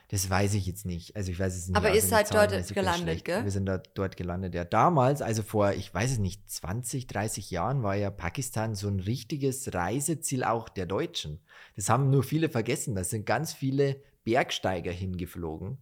[0.10, 1.16] Das weiß ich jetzt nicht.
[1.16, 1.76] Also ich weiß es nicht.
[1.76, 3.44] Aber auswendig, seid dort gelandet, gell?
[3.44, 4.54] Wir sind da, dort gelandet.
[4.54, 8.88] Ja, damals, also vor, ich weiß es nicht, 20, 30 Jahren war ja Pakistan so
[8.88, 11.40] ein richtiges Reiseziel auch der Deutschen.
[11.76, 12.96] Das haben nur viele vergessen.
[12.96, 15.80] Da sind ganz viele Bergsteiger hingeflogen.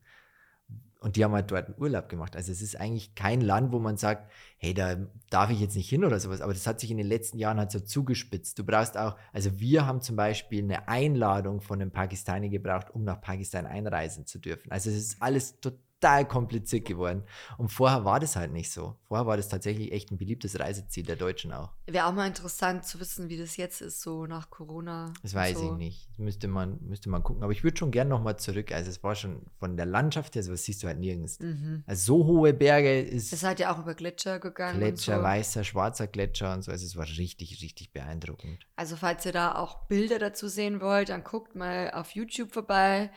[1.04, 2.38] Und die haben halt dort einen Urlaub gemacht.
[2.38, 4.96] Also es ist eigentlich kein Land, wo man sagt, hey, da
[5.30, 6.40] darf ich jetzt nicht hin oder sowas.
[6.40, 8.58] Aber das hat sich in den letzten Jahren halt so zugespitzt.
[8.58, 13.04] Du brauchst auch, also wir haben zum Beispiel eine Einladung von einem Pakistani gebraucht, um
[13.04, 14.72] nach Pakistan einreisen zu dürfen.
[14.72, 15.82] Also es ist alles total
[16.28, 17.24] kompliziert geworden.
[17.58, 18.96] Und vorher war das halt nicht so.
[19.08, 21.72] Vorher war das tatsächlich echt ein beliebtes Reiseziel der Deutschen auch.
[21.86, 25.14] Wäre auch mal interessant zu wissen, wie das jetzt ist, so nach Corona.
[25.22, 25.72] Das weiß so.
[25.72, 26.10] ich nicht.
[26.10, 27.44] Das müsste man, müsste man gucken.
[27.44, 28.72] Aber ich würde schon gern nochmal zurück.
[28.72, 31.40] Also es war schon von der Landschaft her, sowas siehst du halt nirgends.
[31.40, 31.84] Mhm.
[31.86, 34.80] Also so hohe Berge ist Ihr seid ja auch über Gletscher gegangen.
[34.80, 35.24] Gletscher, so.
[35.24, 36.72] weißer, schwarzer Gletscher und so.
[36.72, 38.68] Also es war richtig, richtig beeindruckend.
[38.76, 43.12] Also falls ihr da auch Bilder dazu sehen wollt, dann guckt mal auf YouTube vorbei,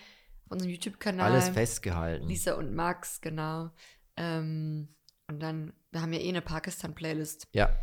[0.47, 1.33] auf unserem YouTube-Kanal.
[1.33, 2.27] Alles festgehalten.
[2.27, 3.71] Lisa und Max, genau.
[4.17, 4.89] Ähm,
[5.29, 7.49] und dann, wir haben ja eh eine Pakistan-Playlist.
[7.53, 7.77] Ja.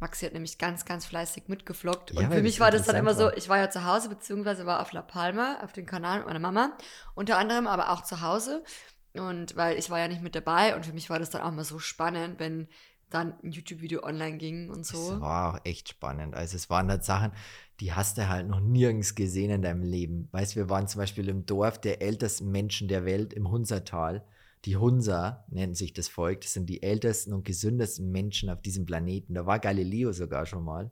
[0.00, 2.12] Maxi hat nämlich ganz, ganz fleißig mitgeflockt.
[2.12, 4.64] Ja, und für mich war das dann immer so, ich war ja zu Hause, beziehungsweise
[4.66, 6.76] war auf La Palma, auf dem Kanal mit meiner Mama.
[7.14, 8.64] Unter anderem aber auch zu Hause.
[9.12, 11.50] Und weil ich war ja nicht mit dabei und für mich war das dann auch
[11.50, 12.68] mal so spannend, wenn
[13.10, 15.20] dann ein YouTube-Video online ging und Das so.
[15.20, 16.34] war auch echt spannend.
[16.34, 17.32] Also es waren halt Sachen,
[17.80, 20.28] die hast du halt noch nirgends gesehen in deinem Leben.
[20.32, 24.24] Weißt, wir waren zum Beispiel im Dorf der ältesten Menschen der Welt im Hunsertal.
[24.64, 26.42] Die Hunser nennen sich das Volk.
[26.42, 29.34] Das sind die ältesten und gesündesten Menschen auf diesem Planeten.
[29.34, 30.90] Da war Galileo sogar schon mal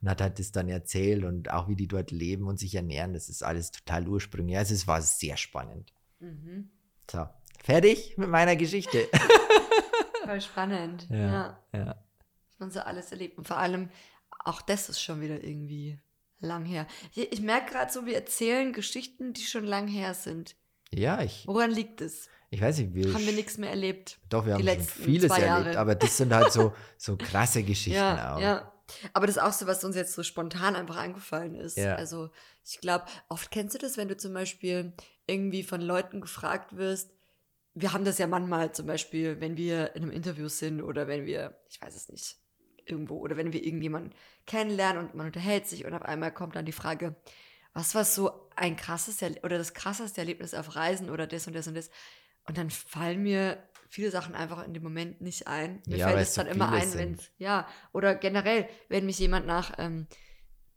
[0.00, 3.12] und hat halt das dann erzählt und auch wie die dort leben und sich ernähren.
[3.12, 4.56] Das ist alles total ursprünglich.
[4.56, 5.92] Also es war sehr spannend.
[6.20, 6.70] Mhm.
[7.10, 7.26] So,
[7.62, 9.06] fertig mit meiner Geschichte.
[10.30, 11.08] Voll spannend.
[11.10, 11.96] Ja, ja.
[12.58, 13.36] man so alles erlebt.
[13.36, 13.90] Und vor allem,
[14.44, 15.98] auch das ist schon wieder irgendwie
[16.38, 16.86] lang her.
[17.14, 20.54] Ich, ich merke gerade so, wir erzählen Geschichten, die schon lang her sind.
[20.94, 22.28] Ja, ich, Woran liegt es?
[22.50, 24.20] ich weiß nicht, wir Haben wir nichts mehr erlebt?
[24.28, 28.36] Doch, wir haben schon vieles erlebt, aber das sind halt so, so krasse Geschichten Ja,
[28.36, 28.40] auch.
[28.40, 28.72] ja.
[29.12, 31.76] Aber das ist auch so, was uns jetzt so spontan einfach eingefallen ist.
[31.76, 31.96] Ja.
[31.96, 32.30] Also,
[32.64, 34.92] ich glaube, oft kennst du das, wenn du zum Beispiel
[35.26, 37.10] irgendwie von Leuten gefragt wirst.
[37.74, 41.24] Wir haben das ja manchmal zum Beispiel, wenn wir in einem Interview sind oder wenn
[41.24, 42.36] wir, ich weiß es nicht,
[42.84, 44.12] irgendwo oder wenn wir irgendjemanden
[44.46, 47.14] kennenlernen und man unterhält sich und auf einmal kommt dann die Frage,
[47.72, 51.68] was war so ein krasses oder das krasseste Erlebnis auf Reisen oder das und das
[51.68, 51.90] und das.
[52.46, 55.82] Und dann fallen mir viele Sachen einfach in dem Moment nicht ein.
[55.86, 57.30] Mir Ja, fällt es es so dann immer ein, wenn sind.
[57.38, 60.06] ja, oder generell, wenn mich jemand nach ähm,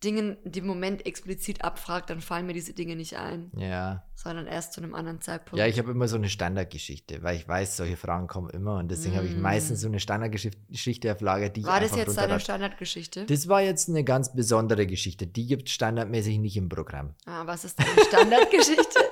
[0.03, 4.45] Dingen in dem Moment explizit abfragt, dann fallen mir diese Dinge nicht ein, Ja, sondern
[4.45, 5.57] erst zu einem anderen Zeitpunkt.
[5.59, 8.89] ja ich habe immer so eine Standardgeschichte, weil ich weiß, solche Fragen kommen immer und
[8.91, 9.41] deswegen habe ich Mm.
[9.41, 13.25] meistens so eine Standardgeschichte auf Lager, die ich War das einfach jetzt deine Standardgeschichte?
[13.25, 15.25] Das war jetzt eine ganz besondere Geschichte.
[15.27, 17.15] Die gibt es standardmäßig nicht im Programm.
[17.25, 18.99] Ah, was ist deine Standardgeschichte?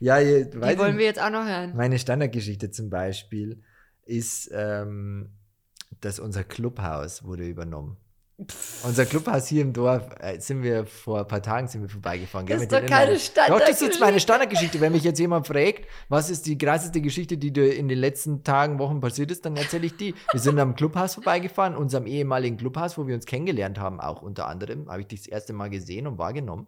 [0.00, 1.76] Ja, ihr, Die wollen ich- wir jetzt auch noch hören.
[1.76, 3.62] Meine Standardgeschichte zum Beispiel
[4.04, 5.30] ist, ähm,
[6.00, 7.96] dass unser Clubhaus wurde übernommen.
[8.84, 12.46] Unser Clubhaus hier im Dorf äh, sind wir vor ein paar Tagen sind wir vorbeigefahren.
[12.46, 13.42] Das ist doch keine Inhalten.
[13.48, 14.20] Doch, das ist jetzt meine Standardgeschichte.
[14.20, 14.80] Standardgeschichte.
[14.80, 18.44] Wenn mich jetzt jemand fragt, was ist die krasseste Geschichte, die dir in den letzten
[18.44, 20.14] Tagen, Wochen passiert ist, dann erzähle ich die.
[20.32, 24.48] Wir sind am Clubhaus vorbeigefahren, unserem ehemaligen Clubhaus, wo wir uns kennengelernt haben, auch unter
[24.48, 26.66] anderem, habe ich dich das erste Mal gesehen und wahrgenommen.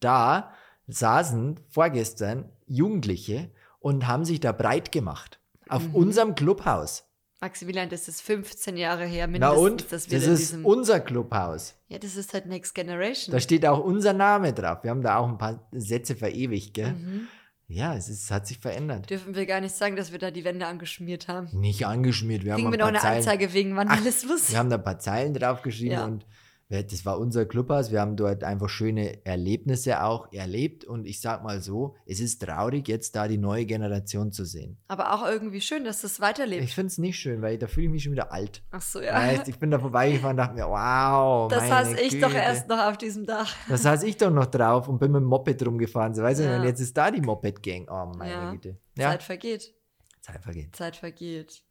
[0.00, 0.52] Da
[0.88, 3.50] saßen vorgestern Jugendliche
[3.80, 5.38] und haben sich da breit gemacht.
[5.68, 5.94] Auf Mhm.
[5.94, 7.04] unserem Clubhaus.
[7.42, 9.92] Maximilian, das ist 15 Jahre her Na mindestens, und?
[9.92, 11.74] dass wir Das ist unser Clubhaus.
[11.88, 13.32] ja, das ist halt Next Generation.
[13.34, 14.78] Da steht auch unser Name drauf.
[14.84, 16.92] Wir haben da auch ein paar Sätze verewigt, gell?
[16.92, 17.28] mhm.
[17.68, 19.08] Ja, es ist, hat sich verändert.
[19.08, 21.48] Dürfen wir gar nicht sagen, dass wir da die Wände angeschmiert haben.
[21.58, 22.44] Nicht angeschmiert.
[22.44, 24.50] Wir haben, Kriegen ein wir noch paar eine Zeilen, Anzeige wegen Vandalismus?
[24.50, 26.04] wir haben da ein paar Zeilen draufgeschrieben Ja.
[26.04, 26.26] und
[26.68, 27.90] das war unser Clubhaus.
[27.90, 30.84] Wir haben dort einfach schöne Erlebnisse auch erlebt.
[30.84, 34.78] Und ich sag mal so, es ist traurig, jetzt da die neue Generation zu sehen.
[34.88, 36.64] Aber auch irgendwie schön, dass das weiterlebt.
[36.64, 38.62] Ich finde es nicht schön, weil da fühle ich mich schon wieder alt.
[38.70, 39.14] Ach so, ja.
[39.14, 41.50] Weißt, ich bin da vorbeigefahren und dachte mir, wow.
[41.50, 42.40] das saß ich doch Güte.
[42.40, 43.54] erst noch auf diesem Dach.
[43.68, 46.14] Da saß ich doch noch drauf und bin mit dem Moped rumgefahren.
[46.14, 46.56] So, weißt du, Ja.
[46.58, 47.88] und jetzt ist da die Moped-Gang.
[47.90, 48.50] Oh, meine Ja.
[48.50, 48.78] Güte.
[48.96, 49.74] Ja, Zeit vergeht.
[50.22, 50.74] Zeit vergeht.
[50.74, 51.62] Zeit vergeht.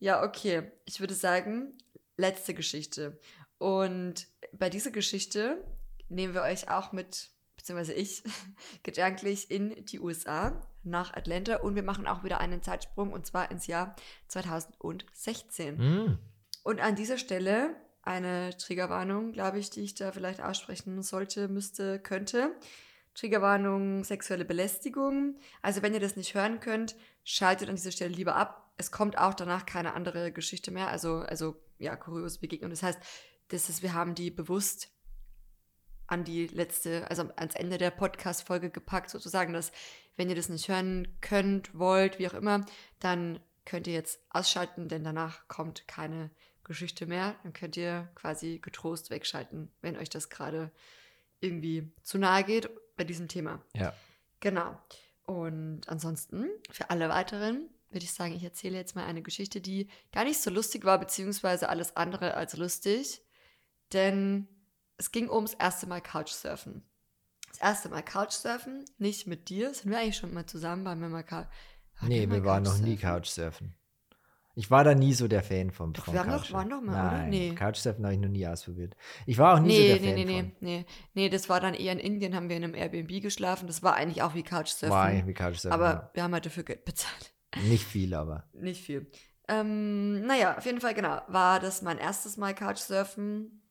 [0.00, 0.72] Ja, okay.
[0.84, 1.74] Ich würde sagen,
[2.16, 3.20] letzte Geschichte.
[3.62, 5.62] Und bei dieser Geschichte
[6.08, 8.24] nehmen wir euch auch mit, beziehungsweise ich,
[8.82, 11.58] gedanklich in die USA, nach Atlanta.
[11.58, 13.94] Und wir machen auch wieder einen Zeitsprung, und zwar ins Jahr
[14.26, 15.76] 2016.
[15.76, 16.18] Mm.
[16.64, 22.00] Und an dieser Stelle eine Triggerwarnung, glaube ich, die ich da vielleicht aussprechen sollte, müsste,
[22.00, 22.56] könnte.
[23.14, 25.36] Triggerwarnung, sexuelle Belästigung.
[25.60, 28.72] Also wenn ihr das nicht hören könnt, schaltet an dieser Stelle lieber ab.
[28.76, 30.88] Es kommt auch danach keine andere Geschichte mehr.
[30.88, 32.70] Also, also ja, kuriose Begegnung.
[32.70, 32.98] Das heißt,
[33.52, 34.90] das ist, wir haben die bewusst
[36.06, 39.72] an die letzte, also ans Ende der Podcast-Folge gepackt, sozusagen, dass
[40.16, 42.64] wenn ihr das nicht hören könnt, wollt, wie auch immer,
[42.98, 46.30] dann könnt ihr jetzt ausschalten, denn danach kommt keine
[46.64, 47.36] Geschichte mehr.
[47.42, 50.70] Dann könnt ihr quasi getrost wegschalten, wenn euch das gerade
[51.40, 53.62] irgendwie zu nahe geht bei diesem Thema.
[53.74, 53.94] Ja.
[54.40, 54.78] Genau.
[55.24, 59.88] Und ansonsten, für alle weiteren, würde ich sagen, ich erzähle jetzt mal eine Geschichte, die
[60.12, 63.22] gar nicht so lustig war, beziehungsweise alles andere als lustig.
[63.92, 64.48] Denn
[64.96, 66.82] es ging ums erste Mal Couchsurfen.
[67.48, 71.08] Das erste Mal Couchsurfen, nicht mit dir, sind wir eigentlich schon mal zusammen, waren wir
[71.08, 71.46] mal Couch.
[72.00, 73.74] Nee, wir waren noch nie Couchsurfen.
[74.54, 76.56] Ich war da nie so der Fan vom, Doch, vom wir haben doch, Couchsurfen.
[76.56, 77.26] waren doch mal, Nein, oder?
[77.28, 77.54] Nee.
[77.54, 78.94] Couchsurfen habe ich noch nie ausprobiert.
[79.26, 80.52] Ich war auch nie so Nee, der nee, Fan nee, nee, von.
[80.60, 80.86] nee.
[81.14, 83.66] Nee, das war dann eher in Indien, haben wir in einem Airbnb geschlafen.
[83.66, 84.90] Das war eigentlich auch wie Couchsurfen.
[84.90, 85.72] War eigentlich wie Couchsurfen.
[85.72, 87.34] aber wir haben halt dafür Geld bezahlt.
[87.54, 87.62] ja.
[87.68, 88.48] Nicht viel, aber.
[88.52, 89.10] Nicht viel.
[89.48, 91.20] Ähm, naja, auf jeden Fall, genau.
[91.28, 93.61] War das mein erstes Mal Couchsurfen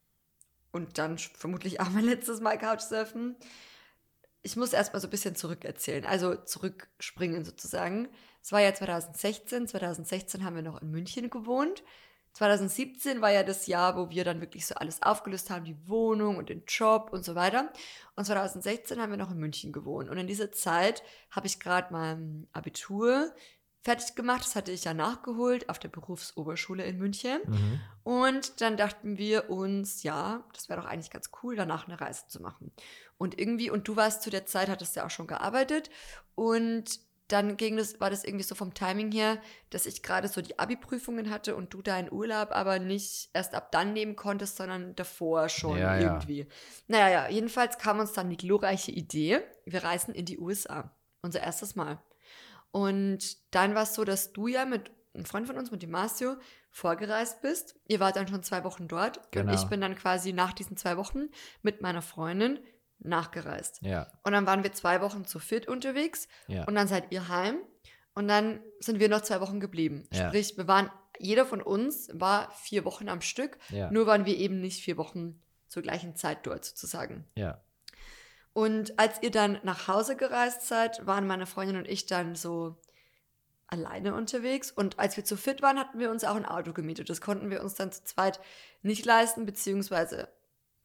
[0.71, 3.35] und dann vermutlich auch mein letztes Mal Couchsurfen.
[4.43, 8.09] Ich muss erstmal so ein bisschen zurückerzählen, also zurückspringen sozusagen.
[8.41, 9.67] Es war ja 2016.
[9.67, 11.83] 2016 haben wir noch in München gewohnt.
[12.33, 16.37] 2017 war ja das Jahr, wo wir dann wirklich so alles aufgelöst haben, die Wohnung
[16.37, 17.71] und den Job und so weiter.
[18.15, 20.09] Und 2016 haben wir noch in München gewohnt.
[20.09, 23.33] Und in dieser Zeit habe ich gerade mein Abitur
[23.81, 24.43] fertig gemacht.
[24.43, 27.39] Das hatte ich ja nachgeholt auf der Berufsoberschule in München.
[27.45, 27.79] Mhm.
[28.03, 32.27] Und dann dachten wir uns, ja, das wäre doch eigentlich ganz cool, danach eine Reise
[32.27, 32.71] zu machen.
[33.17, 35.89] Und irgendwie, und du warst zu der Zeit, hattest ja auch schon gearbeitet.
[36.35, 36.99] Und
[37.31, 39.37] dann ging das, war das irgendwie so vom Timing her,
[39.69, 43.71] dass ich gerade so die Abi-Prüfungen hatte und du deinen Urlaub aber nicht erst ab
[43.71, 46.01] dann nehmen konntest, sondern davor schon Ja, ja.
[46.01, 46.47] irgendwie.
[46.87, 50.93] Naja, ja, jedenfalls kam uns dann die glorreiche Idee, wir reisen in die USA.
[51.21, 52.01] Unser erstes Mal.
[52.71, 55.91] Und dann war es so, dass du ja mit einem Freund von uns, mit dem
[55.91, 56.37] Marcio,
[56.69, 57.75] vorgereist bist.
[57.87, 59.31] Ihr wart dann schon zwei Wochen dort.
[59.31, 59.51] Genau.
[59.51, 61.29] Und ich bin dann quasi nach diesen zwei Wochen
[61.61, 62.59] mit meiner Freundin
[62.99, 63.81] nachgereist.
[63.81, 66.65] Ja, Und dann waren wir zwei Wochen zu fit unterwegs ja.
[66.65, 67.57] und dann seid ihr heim
[68.13, 70.07] und dann sind wir noch zwei Wochen geblieben.
[70.13, 70.27] Ja.
[70.27, 73.57] Sprich, wir waren, jeder von uns war vier Wochen am Stück,
[73.89, 77.25] nur waren wir eben nicht vier Wochen zur gleichen Zeit dort sozusagen.
[77.35, 77.61] ja.
[78.53, 82.75] Und als ihr dann nach Hause gereist seid, waren meine Freundin und ich dann so
[83.67, 84.71] alleine unterwegs.
[84.71, 87.09] Und als wir zu fit waren, hatten wir uns auch ein Auto gemietet.
[87.09, 88.39] Das konnten wir uns dann zu zweit
[88.81, 90.27] nicht leisten, beziehungsweise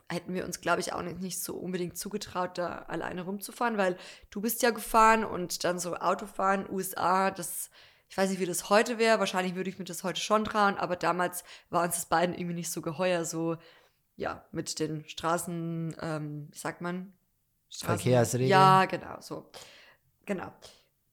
[0.08, 3.96] hätten wir uns, glaube ich, auch nicht, nicht so unbedingt zugetraut, da alleine rumzufahren, weil
[4.30, 7.70] du bist ja gefahren und dann so Autofahren, USA, das,
[8.08, 9.18] ich weiß nicht, wie das heute wäre.
[9.18, 12.54] Wahrscheinlich würde ich mir das heute schon trauen, aber damals war uns das beiden irgendwie
[12.54, 13.56] nicht so geheuer, so,
[14.14, 17.12] ja, mit den Straßen, ähm, wie sagt man?
[17.76, 18.50] Straßen- Verkehrsregeln?
[18.50, 19.50] Ja, genau, so.
[20.24, 20.52] Genau.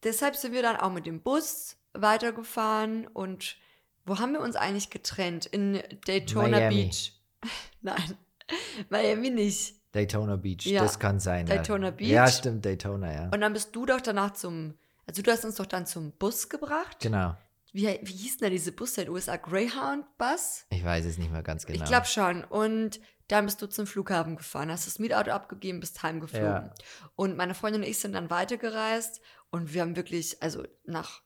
[0.04, 3.58] Deshalb sind wir dann auch mit dem Bus weitergefahren und
[4.06, 5.46] wo haben wir uns eigentlich getrennt?
[5.46, 6.84] In Daytona Miami.
[6.86, 7.14] Beach.
[7.82, 8.18] Nein,
[8.90, 9.76] Miami nicht.
[9.94, 10.82] Daytona Beach, Ja.
[10.82, 11.46] das kann sein.
[11.46, 11.92] Daytona ja.
[11.92, 12.10] Beach.
[12.10, 13.24] Ja, stimmt, Daytona, ja.
[13.32, 14.74] Und dann bist du doch danach zum,
[15.06, 16.98] also du hast uns doch dann zum Bus gebracht.
[17.00, 17.36] Genau.
[17.72, 19.36] Wie, wie hieß denn da diese Busse in den USA?
[19.38, 20.66] Greyhound Bus?
[20.70, 21.78] Ich weiß es nicht mehr ganz genau.
[21.82, 22.44] Ich glaube schon.
[22.44, 26.46] Und dann bist du zum Flughafen gefahren, hast das Mietauto abgegeben, bist heimgeflogen.
[26.46, 26.74] Ja.
[27.16, 31.22] Und meine Freundin und ich sind dann weitergereist und wir haben wirklich, also nach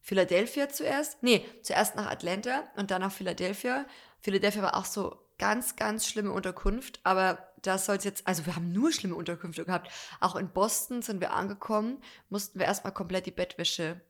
[0.00, 3.86] Philadelphia zuerst, nee, zuerst nach Atlanta und dann nach Philadelphia.
[4.20, 8.72] Philadelphia war auch so ganz, ganz schlimme Unterkunft, aber das soll jetzt, also wir haben
[8.72, 9.90] nur schlimme Unterkünfte gehabt.
[10.20, 14.00] Auch in Boston sind wir angekommen, mussten wir erstmal komplett die Bettwäsche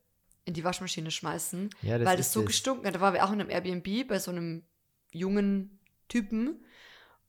[0.44, 2.46] in die Waschmaschine schmeißen Ja, das weil das so es.
[2.46, 2.94] gestunken hat.
[2.94, 4.64] Da waren wir auch in einem Airbnb bei so einem
[5.12, 6.64] jungen Typen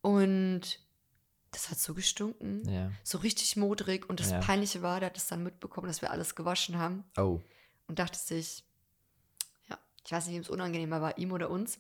[0.04, 0.62] und
[1.52, 2.68] das hat so gestunken.
[2.70, 2.92] Ja.
[3.04, 4.08] So richtig modrig.
[4.10, 4.40] Und das Ja.
[4.40, 7.42] Peinliche war, der hat es dann mitbekommen, dass wir alles gewaschen haben Oh.
[7.88, 8.64] und dachte sich,
[9.70, 11.80] ja, ich weiß nicht, wem es unangenehmer war, ihm oder uns.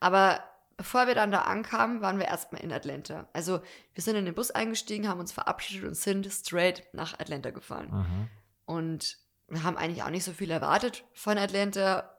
[0.00, 0.42] Aber
[0.76, 3.28] bevor wir dann da ankamen, waren wir erstmal in Atlanta.
[3.32, 3.60] Also
[3.94, 7.88] wir sind in den Bus eingestiegen, haben uns verabschiedet und sind straight nach Atlanta gefahren.
[7.90, 8.28] Mhm.
[8.66, 12.12] Und wir haben eigentlich auch nicht so viel erwartet von Atlanta,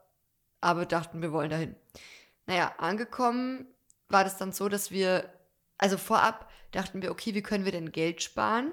[0.62, 1.76] aber dachten, wir wollen dahin.
[2.46, 3.66] Naja, angekommen
[4.08, 5.30] war das dann so, dass wir,
[5.78, 8.72] also vorab dachten wir, okay, wie können wir denn Geld sparen?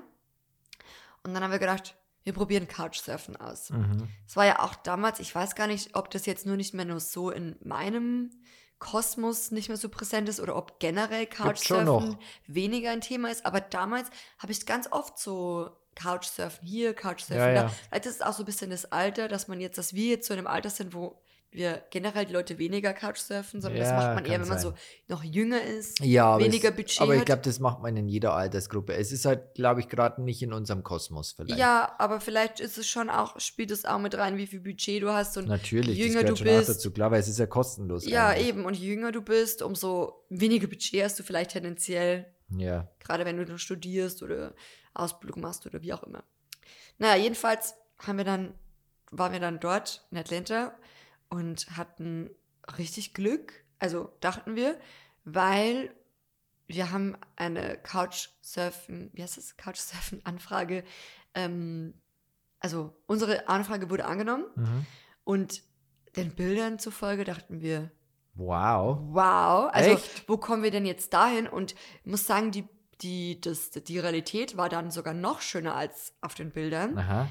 [1.24, 3.70] Und dann haben wir gedacht, wir probieren Couchsurfen aus.
[3.70, 4.08] Mhm.
[4.28, 6.86] Es war ja auch damals, ich weiß gar nicht, ob das jetzt nur nicht mehr
[6.86, 8.32] nur so in meinem
[8.80, 13.46] Kosmos nicht mehr so präsent ist oder ob generell Couchsurfen weniger ein Thema ist.
[13.46, 17.62] Aber damals habe ich ganz oft so Couchsurfen hier, Couchsurfen Ja, da.
[17.64, 17.68] ja.
[17.90, 20.28] Vielleicht ist es auch so ein bisschen das Alter, dass man jetzt, dass wir jetzt
[20.28, 21.23] so in einem Alter sind, wo
[21.56, 24.72] wir generell die Leute weniger Couchsurfen, sondern das Ja, macht man eher, wenn man sein.
[24.72, 24.74] so
[25.08, 26.00] noch jünger ist.
[26.00, 28.94] Ja, Weniger es, Budget Aber ich glaube, das macht man in jeder Altersgruppe.
[28.94, 31.60] Es ist halt, glaube ich, gerade nicht in unserem Kosmos vielleicht.
[31.60, 35.02] Ja, aber vielleicht ist es schon auch, spielt es auch mit rein, wie viel Budget
[35.04, 36.92] du hast und Natürlich, je das jünger gehört du bist, dazu.
[36.92, 38.06] Klar, weil es ist ja kostenlos.
[38.06, 38.48] Ja, eigentlich.
[38.50, 38.66] eben.
[38.66, 43.38] Und je jünger du bist, umso weniger Budget hast du vielleicht tendenziell, Ja, gerade wenn
[43.38, 44.54] du nur studierst oder
[44.94, 46.24] Ausbildung machst oder wie auch immer.
[46.98, 48.54] Naja, jedenfalls haben wir dann,
[49.12, 50.74] waren wir dann dort in Atlanta
[51.34, 52.30] und hatten
[52.78, 54.80] richtig Glück, also dachten wir,
[55.26, 55.94] weil
[56.68, 60.84] wir haben eine Couchsurfen, wie heißt das, Couchsurfen-Anfrage,
[61.34, 61.94] ähm,
[62.60, 64.86] also unsere Anfrage wurde angenommen Mhm.
[65.24, 65.64] und
[66.16, 67.92] den Bildern zufolge dachten wir,
[68.36, 69.00] Wow.
[69.12, 70.28] wow, also Echt?
[70.30, 71.48] wo kommen wir denn jetzt dahin?
[71.48, 72.68] Und ich muss sagen, die,
[73.02, 76.98] die, das, die Realität war dann sogar noch schöner als auf den Bildern.
[76.98, 77.28] Aha.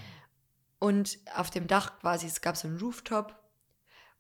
[0.79, 3.35] Und auf dem Dach quasi, es gab so einen Rooftop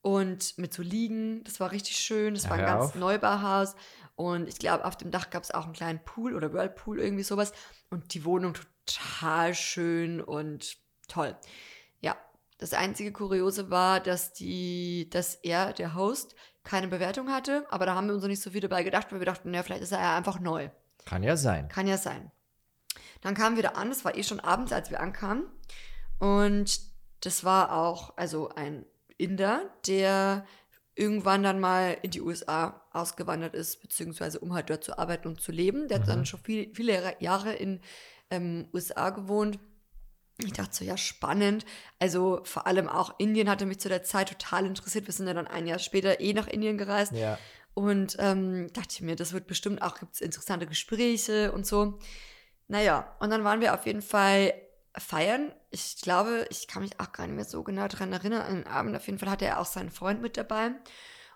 [0.02, 2.94] und mit so Liegen, das war richtig schön, das war ein ganz auf.
[2.96, 3.76] Neubauhaus.
[4.16, 7.22] Und ich glaube, auf dem Dach gab es auch einen kleinen Pool oder Whirlpool, irgendwie
[7.22, 7.52] sowas.
[7.88, 10.76] Und die Wohnung total schön und
[11.06, 11.36] toll.
[12.00, 12.16] Ja,
[12.58, 16.34] das einzige Kuriose war, dass die, dass er, der Host,
[16.64, 19.20] keine Bewertung hatte, aber da haben wir uns noch nicht so viel dabei gedacht, weil
[19.20, 20.68] wir dachten, ja, vielleicht ist er ja einfach neu.
[21.04, 21.68] Kann ja sein.
[21.68, 22.30] Kann ja sein.
[23.20, 25.44] Dann kamen wir da an, es war eh schon abends, als wir ankamen.
[26.18, 26.80] Und
[27.20, 28.84] das war auch, also ein
[29.22, 30.44] Inder, der
[30.94, 35.40] irgendwann dann mal in die USA ausgewandert ist, beziehungsweise um halt dort zu arbeiten und
[35.40, 35.88] zu leben.
[35.88, 36.10] Der hat Mhm.
[36.10, 37.80] dann schon viel, viele Jahre in
[38.30, 39.58] ähm, USA gewohnt.
[40.38, 41.64] Ich dachte so, ja, spannend.
[41.98, 45.06] Also vor allem auch Indien hatte mich zu der Zeit total interessiert.
[45.06, 47.12] Wir sind ja dann ein Jahr später eh nach Indien gereist.
[47.12, 47.38] Ja.
[47.74, 51.98] Und ähm, dachte ich mir, das wird bestimmt auch, gibt es interessante Gespräche und so.
[52.68, 54.52] Naja, und dann waren wir auf jeden Fall
[54.96, 55.52] feiern.
[55.70, 58.42] Ich glaube, ich kann mich auch gar nicht mehr so genau daran erinnern.
[58.42, 60.72] An den Abend auf jeden Fall hatte er auch seinen Freund mit dabei.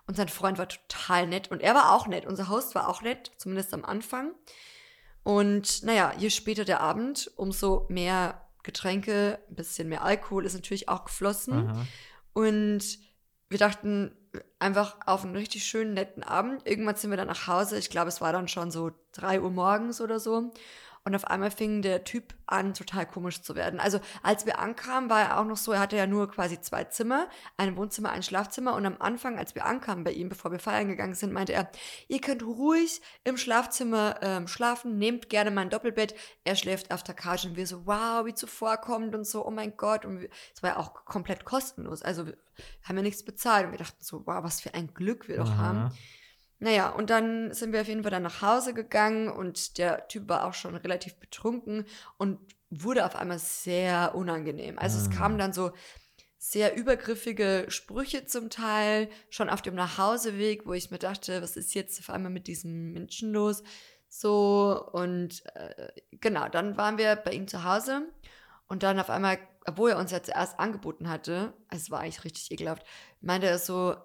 [0.05, 1.51] Und sein Freund war total nett.
[1.51, 2.25] Und er war auch nett.
[2.25, 4.31] Unser Host war auch nett, zumindest am Anfang.
[5.23, 10.87] Und naja, je später der Abend, umso mehr Getränke, ein bisschen mehr Alkohol ist natürlich
[10.87, 11.69] auch geflossen.
[11.69, 11.85] Aha.
[12.33, 12.99] Und
[13.49, 14.15] wir dachten
[14.59, 16.65] einfach auf einen richtig schönen, netten Abend.
[16.67, 17.77] Irgendwann sind wir dann nach Hause.
[17.77, 20.53] Ich glaube, es war dann schon so 3 Uhr morgens oder so.
[21.07, 23.79] Und auf einmal fing der Typ an, total komisch zu werden.
[23.79, 26.83] Also als wir ankamen, war er auch noch so, er hatte ja nur quasi zwei
[26.83, 28.75] Zimmer, ein Wohnzimmer, ein Schlafzimmer.
[28.75, 31.71] Und am Anfang, als wir ankamen bei ihm, bevor wir feiern gegangen sind, meinte er,
[32.09, 36.13] ihr könnt ruhig im Schlafzimmer ähm, schlafen, nehmt gerne mein Doppelbett.
[36.43, 39.77] Er schläft auf der Couch und wir so, wow, wie zuvorkommend und so, oh mein
[39.77, 40.03] Gott.
[40.03, 42.01] Und es war ja auch komplett kostenlos.
[42.01, 42.35] Also wir
[42.83, 43.65] haben ja nichts bezahlt.
[43.65, 45.57] Und wir dachten so, wow, was für ein Glück wir doch Aha.
[45.57, 45.91] haben.
[46.59, 50.27] Naja, und dann sind wir auf jeden Fall dann nach Hause gegangen und der Typ
[50.27, 51.85] war auch schon relativ betrunken
[52.17, 52.39] und
[52.69, 54.79] wurde auf einmal sehr unangenehm.
[54.79, 55.13] Also es Ah.
[55.17, 55.71] kamen dann so
[56.39, 61.73] sehr übergriffige Sprüche zum Teil, schon auf dem Nachhauseweg, wo ich mir dachte, was ist
[61.73, 63.63] jetzt auf einmal mit diesem Menschen los?
[64.09, 68.07] So, und äh, genau, dann waren wir bei ihm zu Hause
[68.67, 72.51] und dann auf einmal, obwohl er uns ja zuerst angeboten hatte, es war eigentlich richtig
[72.51, 72.85] ekelhaft,
[73.21, 73.95] meinte er so,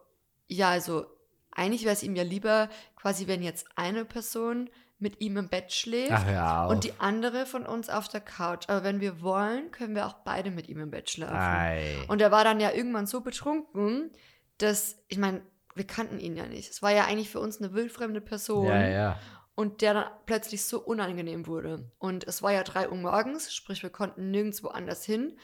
[0.49, 1.07] ja, also
[1.53, 5.73] eigentlich wäre es ihm ja lieber, quasi, wenn jetzt eine Person mit ihm im Bett
[5.73, 8.69] schläft Ach und die andere von uns auf der Couch.
[8.69, 11.37] Aber wenn wir wollen, können wir auch beide mit ihm im Bett schlafen.
[11.37, 12.05] Ei.
[12.07, 14.13] Und er war dann ja irgendwann so betrunken,
[14.59, 15.43] dass, ich meine,
[15.75, 16.71] wir kannten ihn ja nicht.
[16.71, 18.67] Es war ja eigentlich für uns eine wildfremde Person.
[18.67, 19.19] ja, ja.
[19.55, 21.91] Und der dann plötzlich so unangenehm wurde.
[21.99, 25.37] Und es war ja 3 Uhr morgens, sprich, wir konnten nirgendwo anders hin.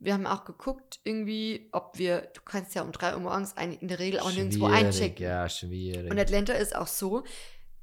[0.00, 3.82] Wir haben auch geguckt, irgendwie, ob wir, du kannst ja um 3 Uhr morgens eigentlich
[3.82, 5.22] in der Regel auch nirgendwo einchecken.
[5.24, 6.10] Ja, schwierig.
[6.10, 7.22] Und Atlanta ist auch so,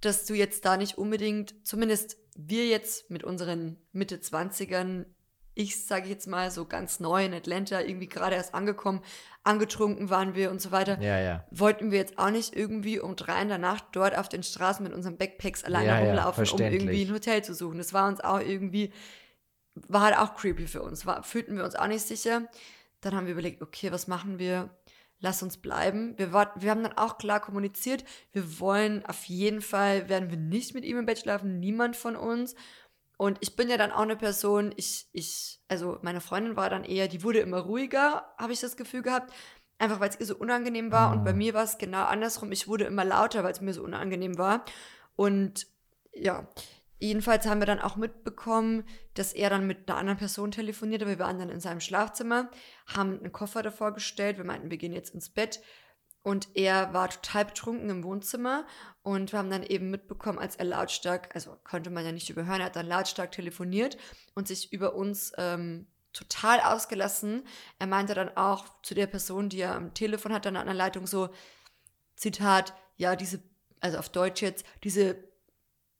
[0.02, 5.06] dass du jetzt da nicht unbedingt, zumindest wir jetzt mit unseren Mitte 20ern,
[5.56, 9.02] ich sage jetzt mal so ganz neu in Atlanta, irgendwie gerade erst angekommen,
[9.44, 11.46] angetrunken waren wir und so weiter, ja, ja.
[11.50, 14.84] wollten wir jetzt auch nicht irgendwie um drei in der Nacht dort auf den Straßen
[14.84, 17.78] mit unseren Backpacks alleine Ja, rumlaufen, um irgendwie ein Hotel zu suchen.
[17.78, 18.92] Das war uns auch irgendwie,
[19.88, 22.48] war halt auch creepy für uns, war, fühlten wir uns auch nicht sicher.
[23.02, 24.70] Dann haben wir überlegt, okay, was machen wir?
[25.20, 26.18] Lass uns bleiben.
[26.18, 28.04] Wir, war, wir haben dann auch klar kommuniziert,
[28.34, 32.16] wir wollen auf jeden Fall, werden wir nicht mit ihm im Bett schlafen, niemand von
[32.16, 32.56] uns.
[33.18, 36.84] Und ich bin ja dann auch eine Person, ich, ich, also meine Freundin war dann
[36.84, 39.34] eher, die wurde immer ruhiger, habe ich das Gefühl gehabt.
[39.80, 41.12] Einfach weil es ihr so unangenehm war.
[41.12, 41.38] Und bei Mhm.
[41.40, 42.52] mir war es genau andersrum.
[42.52, 44.66] Ich wurde immer lauter, weil es mir so unangenehm war.
[45.16, 45.68] Und
[46.14, 46.48] ja,
[47.00, 48.84] jedenfalls haben wir dann auch mitbekommen,
[49.14, 51.02] dass er dann mit einer anderen Person telefoniert.
[51.02, 52.50] Aber wir waren dann in seinem Schlafzimmer,
[52.86, 54.38] haben einen Koffer davor gestellt.
[54.38, 55.62] Wir meinten, wir gehen jetzt ins Bett.
[56.24, 58.66] Und er war total betrunken im Wohnzimmer.
[59.02, 62.60] Und wir haben dann eben mitbekommen, als er lautstark, also konnte man ja nicht überhören,
[62.60, 63.98] er hat dann lautstark telefoniert
[64.36, 67.44] und sich über uns ähm, total ausgelassen.
[67.80, 70.76] Er meinte dann auch zu der Person, die er am Telefon hat, dann an der
[70.76, 71.30] Leitung so,
[72.18, 73.42] Zitat, ja, diese,
[73.80, 75.27] also auf Deutsch jetzt, diese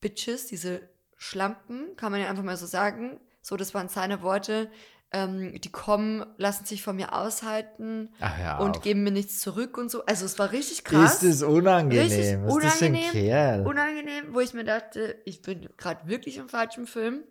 [0.08, 0.82] Bitches, diese
[1.18, 3.20] Schlampen, kann man ja einfach mal so sagen.
[3.42, 4.70] So, das waren seine Worte.
[5.12, 8.58] Ähm, die kommen, lassen sich von mir aushalten ja.
[8.60, 8.84] und auf.
[8.84, 10.06] geben mir nichts zurück und so.
[10.06, 11.24] Also es war richtig krass.
[11.24, 12.04] Ist es unangenehm?
[12.04, 13.12] Richtig ist das für ein unangenehm.
[13.12, 13.68] Kerl?
[13.68, 17.24] unangenehm, wo ich mir dachte, ich bin gerade wirklich im falschen Film.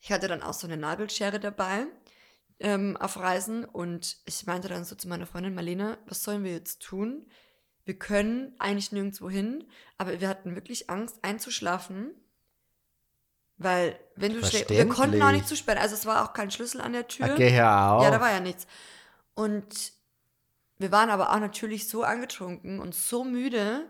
[0.00, 1.86] Ich hatte dann auch so eine Nagelschere dabei
[2.58, 6.52] ähm, auf Reisen und ich meinte dann so zu meiner Freundin Marlene, was sollen wir
[6.52, 7.26] jetzt tun?
[7.84, 9.64] Wir können eigentlich nirgendwo hin,
[9.98, 12.12] aber wir hatten wirklich Angst einzuschlafen,
[13.56, 16.80] weil wenn du schläfst, wir konnten auch nicht zusperren, also es war auch kein Schlüssel
[16.80, 17.32] an der Tür.
[17.32, 18.02] Okay, hör auf.
[18.02, 18.66] Ja, da war ja nichts.
[19.34, 19.92] Und
[20.78, 23.84] wir waren aber auch natürlich so angetrunken und so müde,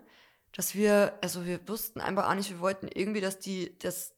[0.53, 4.13] dass wir, also wir wussten einfach auch nicht, wir wollten irgendwie, dass die, das,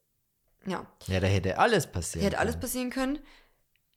[0.65, 0.87] ja.
[1.07, 3.19] Ja, da hätte alles passieren Hätte alles passieren können.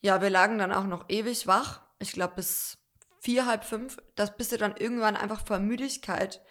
[0.01, 1.81] Ja, wir lagen dann auch noch ewig wach.
[1.99, 2.78] Ich glaube bis
[3.19, 6.41] vier, halb fünf, dass bis wir dann irgendwann einfach vor Müdigkeit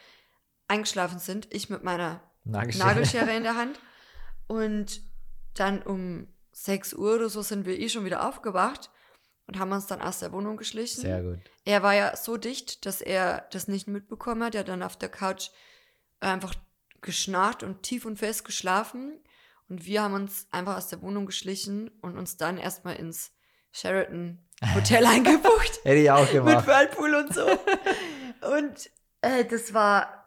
[0.66, 1.52] eingeschlafen sind.
[1.52, 3.80] Ich mit meiner Nagelschere, Nagelschere in der Hand.
[4.46, 5.02] Und
[5.54, 8.90] dann um 6 Uhr oder so sind wir eh schon wieder aufgewacht
[9.46, 11.00] und haben uns dann aus der Wohnung geschlichen.
[11.00, 11.38] Sehr gut.
[11.64, 14.54] Er war ja so dicht, dass er das nicht mitbekommen hat.
[14.54, 15.50] Er hat dann auf der Couch
[16.20, 16.54] einfach
[17.00, 19.20] geschnarcht und tief und fest geschlafen.
[19.68, 23.32] Und wir haben uns einfach aus der Wohnung geschlichen und uns dann erstmal ins
[23.72, 24.38] Sheraton
[24.74, 25.80] Hotel eingebucht.
[25.84, 26.56] Hätte ich auch gemacht.
[26.56, 27.46] Mit Whirlpool und so.
[28.56, 28.90] und
[29.20, 30.17] äh, das war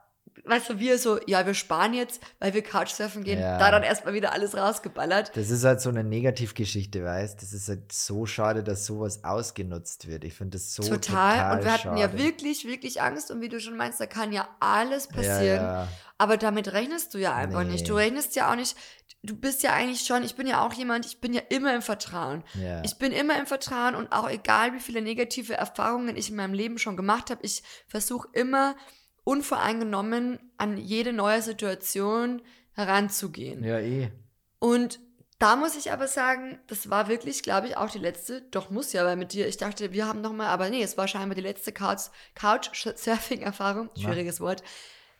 [0.46, 3.58] weißt du, wir so, ja, wir sparen jetzt, weil wir Couchsurfen gehen, ja.
[3.58, 5.32] da dann erstmal wieder alles rausgeballert.
[5.36, 10.08] Das ist halt so eine Negativgeschichte, weißt Das ist halt so schade, dass sowas ausgenutzt
[10.08, 10.24] wird.
[10.24, 10.98] Ich finde das so total.
[11.00, 12.02] total und wir hatten schade.
[12.02, 15.64] ja wirklich, wirklich Angst und wie du schon meinst, da kann ja alles passieren.
[15.64, 15.88] Ja, ja.
[16.18, 17.72] Aber damit rechnest du ja einfach nee.
[17.72, 17.90] nicht.
[17.90, 18.76] Du rechnest ja auch nicht,
[19.24, 21.82] du bist ja eigentlich schon, ich bin ja auch jemand, ich bin ja immer im
[21.82, 22.44] Vertrauen.
[22.84, 26.54] Ich bin immer im Vertrauen und auch egal, wie viele negative Erfahrungen ich in meinem
[26.54, 28.76] Leben schon gemacht habe, ich versuche immer
[29.24, 32.42] unvoreingenommen an jede neue Situation
[32.74, 33.64] heranzugehen.
[33.64, 34.12] Ja, eh.
[34.60, 35.00] Und
[35.40, 38.94] da muss ich aber sagen, das war wirklich, glaube ich, auch die letzte, doch muss
[38.94, 41.42] ja, weil mit dir, ich dachte, wir haben nochmal, aber nee, es war scheinbar die
[41.42, 44.46] letzte Couch-Surfing-Erfahrung, schwieriges ja.
[44.46, 44.62] Wort,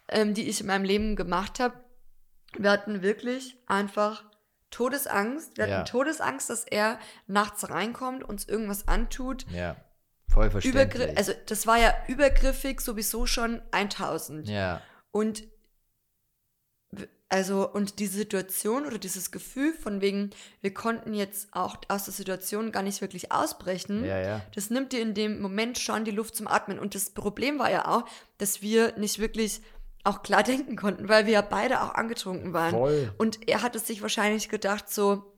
[0.10, 1.74] ähm, die ich in meinem Leben gemacht habe.
[2.56, 4.26] Wir hatten wirklich einfach
[4.70, 5.58] Todesangst.
[5.58, 5.82] Wir hatten ja.
[5.84, 9.46] Todesangst, dass er nachts reinkommt, uns irgendwas antut.
[9.52, 9.76] Ja.
[10.32, 10.96] Voll verständlich.
[10.96, 14.48] Übergr also das war ja übergriffig sowieso schon 1000.
[14.48, 14.82] Ja.
[15.12, 15.44] Und
[17.28, 22.14] also und diese Situation oder dieses Gefühl von wegen, wir konnten jetzt auch aus der
[22.14, 24.42] Situation gar nicht wirklich ausbrechen, ja, ja.
[24.54, 26.80] das nimmt dir in dem Moment schon die Luft zum Atmen.
[26.80, 28.06] Und das Problem war ja auch,
[28.38, 29.62] dass wir nicht wirklich
[30.04, 32.72] auch klar denken konnten, weil wir ja beide auch angetrunken waren.
[32.72, 33.14] Voll.
[33.18, 35.31] Und er hat es sich wahrscheinlich gedacht, so,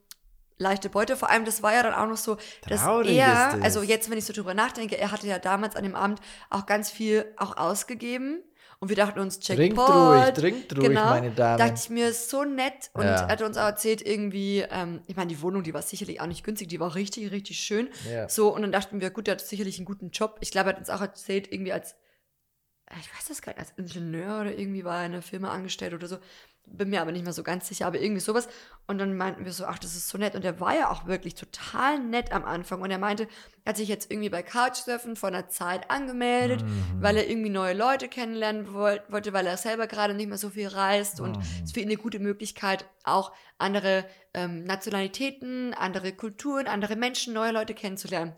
[0.58, 1.16] leichte Beute.
[1.16, 2.38] Vor allem, das war ja dann auch noch so,
[2.68, 5.84] dass Traurig er, also jetzt, wenn ich so drüber nachdenke, er hatte ja damals an
[5.84, 8.44] dem Abend auch ganz viel auch ausgegeben.
[8.80, 9.58] Und wir dachten uns, Jackpot.
[9.58, 11.58] Trinkt ruhig, trinkt ruhig, genau, meine Damen.
[11.58, 12.92] dachte ich mir, so nett.
[12.94, 13.16] Und ja.
[13.16, 16.26] er hat uns auch erzählt, irgendwie, ähm, ich meine, die Wohnung, die war sicherlich auch
[16.26, 17.88] nicht günstig, die war richtig, richtig schön.
[18.12, 18.28] Ja.
[18.28, 20.36] So, und dann dachten wir, gut, der hat sicherlich einen guten Job.
[20.42, 21.96] Ich glaube, er hat uns auch erzählt, irgendwie als,
[23.00, 25.94] ich weiß das gar nicht, als Ingenieur oder irgendwie war er in einer Firma angestellt
[25.94, 26.18] oder so
[26.66, 28.48] bin mir aber nicht mehr so ganz sicher, aber irgendwie sowas.
[28.88, 30.36] Und dann meinten wir so, ach, das ist so nett.
[30.36, 32.82] Und er war ja auch wirklich total nett am Anfang.
[32.82, 33.28] Und er meinte,
[33.64, 36.96] er hat sich jetzt irgendwie bei Couchsurfen vor einer Zeit angemeldet, mhm.
[37.00, 40.68] weil er irgendwie neue Leute kennenlernen wollte, weil er selber gerade nicht mehr so viel
[40.68, 41.20] reist.
[41.20, 41.64] Und es mhm.
[41.64, 47.52] ist für ihn eine gute Möglichkeit, auch andere ähm, Nationalitäten, andere Kulturen, andere Menschen, neue
[47.52, 48.34] Leute kennenzulernen.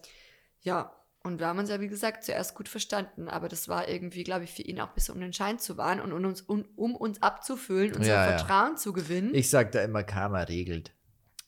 [0.62, 0.96] Ja,
[1.26, 4.44] und wir haben uns ja, wie gesagt, zuerst gut verstanden, aber das war irgendwie, glaube
[4.44, 6.66] ich, für ihn auch ein bisschen um den Schein zu wahren und um uns, um,
[6.76, 8.76] um uns abzufüllen, unser ja, Vertrauen ja.
[8.76, 9.34] zu gewinnen.
[9.34, 10.94] Ich sage da immer, Karma regelt.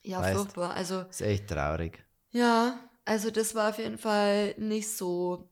[0.02, 0.74] Ja, weißt, furchtbar.
[0.74, 2.04] Also, ist echt traurig.
[2.32, 5.50] Ja, also das war auf jeden Fall nicht so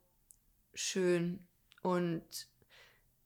[0.73, 1.47] schön.
[1.81, 2.47] Und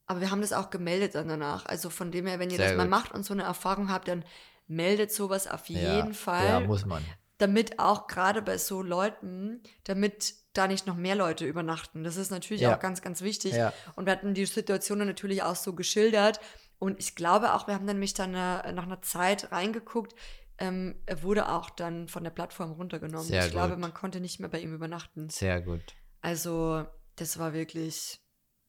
[0.06, 1.66] aber wir haben das auch gemeldet dann danach.
[1.66, 2.78] Also von dem her, wenn ihr Sehr das gut.
[2.78, 4.24] mal macht und so eine Erfahrung habt, dann
[4.66, 6.46] meldet sowas auf jeden ja, Fall.
[6.46, 7.04] Ja, muss man.
[7.38, 12.02] Damit auch gerade bei so Leuten, damit da nicht noch mehr Leute übernachten.
[12.02, 12.74] Das ist natürlich ja.
[12.74, 13.52] auch ganz, ganz wichtig.
[13.52, 13.72] Ja.
[13.94, 16.40] Und wir hatten die Situation natürlich auch so geschildert.
[16.78, 20.14] Und ich glaube auch, wir haben dann mich dann nach einer Zeit reingeguckt.
[20.58, 23.26] Ähm, er wurde auch dann von der Plattform runtergenommen.
[23.26, 23.52] Sehr ich gut.
[23.52, 25.28] glaube, man konnte nicht mehr bei ihm übernachten.
[25.30, 25.82] Sehr gut.
[26.20, 26.84] Also,
[27.16, 28.20] das war wirklich.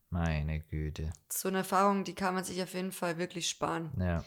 [0.10, 1.12] Meine Güte.
[1.30, 3.92] So eine Erfahrung, die kann man sich auf jeden Fall wirklich sparen.
[3.98, 4.24] Ja.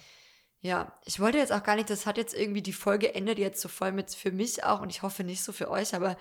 [0.60, 3.60] Ja, ich wollte jetzt auch gar nicht, das hat jetzt irgendwie, die Folge endet jetzt
[3.60, 6.16] so voll mit für mich auch und ich hoffe nicht so für euch, aber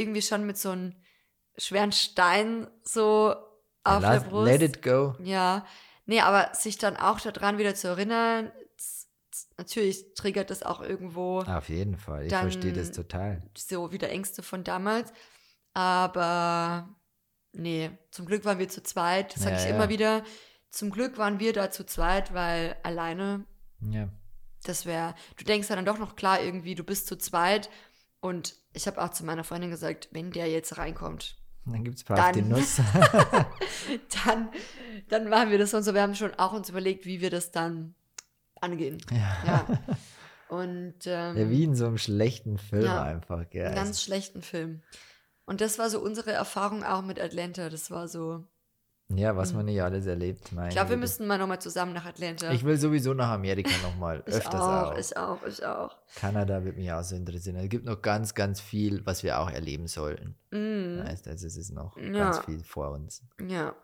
[0.00, 0.94] irgendwie schon mit so einem
[1.56, 3.34] schweren Stein so
[3.84, 4.50] auf let, der Brust.
[4.50, 5.14] Let it go.
[5.22, 5.66] Ja.
[6.06, 8.50] Nee, aber sich dann auch daran wieder zu erinnern,
[9.58, 11.40] natürlich triggert das auch irgendwo.
[11.40, 13.42] Auf jeden Fall, ich verstehe das total.
[13.56, 15.12] So wieder Ängste von damals.
[15.72, 16.88] Aber
[17.52, 19.34] nee, zum Glück waren wir zu zweit.
[19.34, 19.74] Das sage ja, ich ja.
[19.76, 20.24] immer wieder.
[20.70, 23.44] Zum Glück waren wir da zu zweit, weil alleine.
[23.80, 24.08] Ja.
[24.64, 25.14] Das wäre.
[25.36, 27.70] Du denkst ja dann doch noch klar irgendwie, du bist zu zweit
[28.20, 32.10] und ich habe auch zu meiner Freundin gesagt, wenn der jetzt reinkommt, dann gibt es
[32.10, 32.80] auf die Nuss.
[34.24, 34.48] dann,
[35.08, 35.94] dann machen wir das und so.
[35.94, 37.94] Wir haben schon auch uns überlegt, wie wir das dann
[38.60, 38.98] angehen.
[39.10, 39.44] Ja.
[39.46, 39.78] ja.
[40.48, 44.82] Und ähm, Ja, wie in so einem schlechten Film Ja, einfach, Also, ganz schlechten Film.
[45.44, 47.68] Und das war so unsere Erfahrung auch mit Atlanta.
[47.68, 48.44] Das war so.
[49.16, 50.52] Ja, was man nicht alles erlebt.
[50.52, 52.50] Meine Ich glaube, wir müssten mal nochmal zusammen nach Atlanta.
[52.52, 54.22] Ich will sowieso nach Amerika nochmal.
[54.26, 54.98] Öfters auch, auch.
[54.98, 55.96] ich auch, ich auch.
[56.16, 57.56] Kanada wird mich auch so interessieren.
[57.56, 60.36] Es gibt noch ganz, ganz viel, was wir auch erleben sollten.
[60.50, 62.10] Mm, Heißt, also es ist noch Ja.
[62.10, 63.22] ganz viel vor uns.
[63.40, 63.74] ja.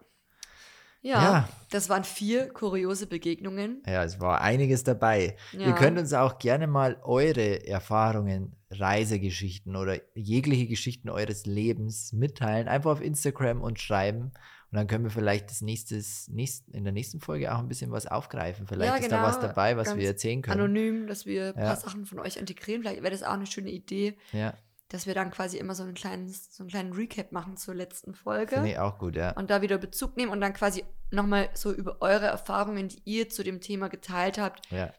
[1.03, 1.23] ja.
[1.23, 1.49] Ja.
[1.71, 3.83] das waren vier kuriose Begegnungen.
[3.87, 5.37] Ja, es war einiges dabei.
[5.53, 5.69] Ja.
[5.69, 12.67] Ihr könnt uns auch gerne mal eure Erfahrungen, Reisegeschichten oder jegliche Geschichten eures Lebens mitteilen.
[12.67, 14.33] Einfach auf Instagram und schreiben.
[14.73, 17.93] Und dann können wir vielleicht das nächstes, nächst, in der nächsten Folge auch ein bisschen
[17.93, 18.67] was aufgreifen.
[18.67, 19.49] Vielleicht Ja, ist da was genau.
[19.49, 20.61] dabei, was Ganz wir erzählen können.
[20.61, 21.67] Anonym, dass wir ein Ja.
[21.69, 22.83] paar Sachen von euch integrieren.
[22.83, 24.55] Vielleicht wäre das auch eine schöne Idee, Ja,
[24.89, 28.15] dass wir dann quasi immer so einen kleinen, so einen kleinen Recap machen zur letzten
[28.15, 28.55] Folge.
[28.57, 29.33] finde ich auch gut, ja.
[29.33, 33.29] und da wieder Bezug nehmen und dann quasi nochmal so über eure Erfahrungen, die ihr
[33.29, 34.93] zu dem Thema geteilt habt, Ja,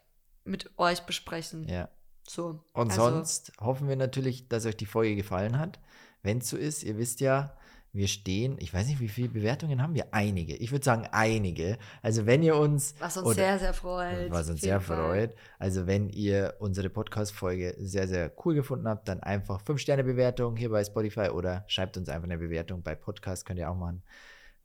[0.44, 1.68] mit euch besprechen.
[1.68, 1.88] ja.
[2.26, 2.62] So.
[2.74, 5.78] Und also, sonst hoffen wir natürlich, dass euch die Folge gefallen hat.
[6.22, 7.56] Wenn es so ist, ihr wisst ja,
[7.92, 10.12] wir stehen, ich weiß nicht, wie viele Bewertungen haben wir?
[10.12, 10.54] Einige.
[10.56, 11.78] Ich würde sagen einige.
[12.02, 14.30] Also wenn ihr uns Was uns oder- sehr, sehr freut.
[14.30, 15.34] Was uns sehr freut.
[15.58, 20.84] Also, wenn ihr unsere Podcast-Folge sehr, sehr cool gefunden habt, dann einfach 5-Sterne-Bewertung hier bei
[20.84, 24.02] Spotify oder schreibt uns einfach eine Bewertung bei Podcast, könnt ihr auch machen.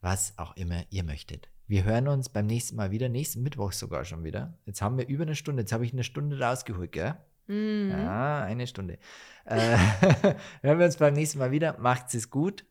[0.01, 1.47] Was auch immer ihr möchtet.
[1.65, 4.57] Wir hören uns beim nächsten Mal wieder, nächsten Mittwoch sogar schon wieder.
[4.65, 7.15] Jetzt haben wir über eine Stunde, jetzt habe ich eine Stunde rausgeholt, gell?
[7.47, 7.91] Mhm.
[7.95, 8.97] Ah, eine Stunde.
[9.45, 9.77] Äh,
[10.61, 11.77] hören wir uns beim nächsten Mal wieder.
[11.79, 12.65] Macht's es gut.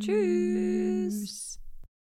[0.00, 1.59] Tschüss.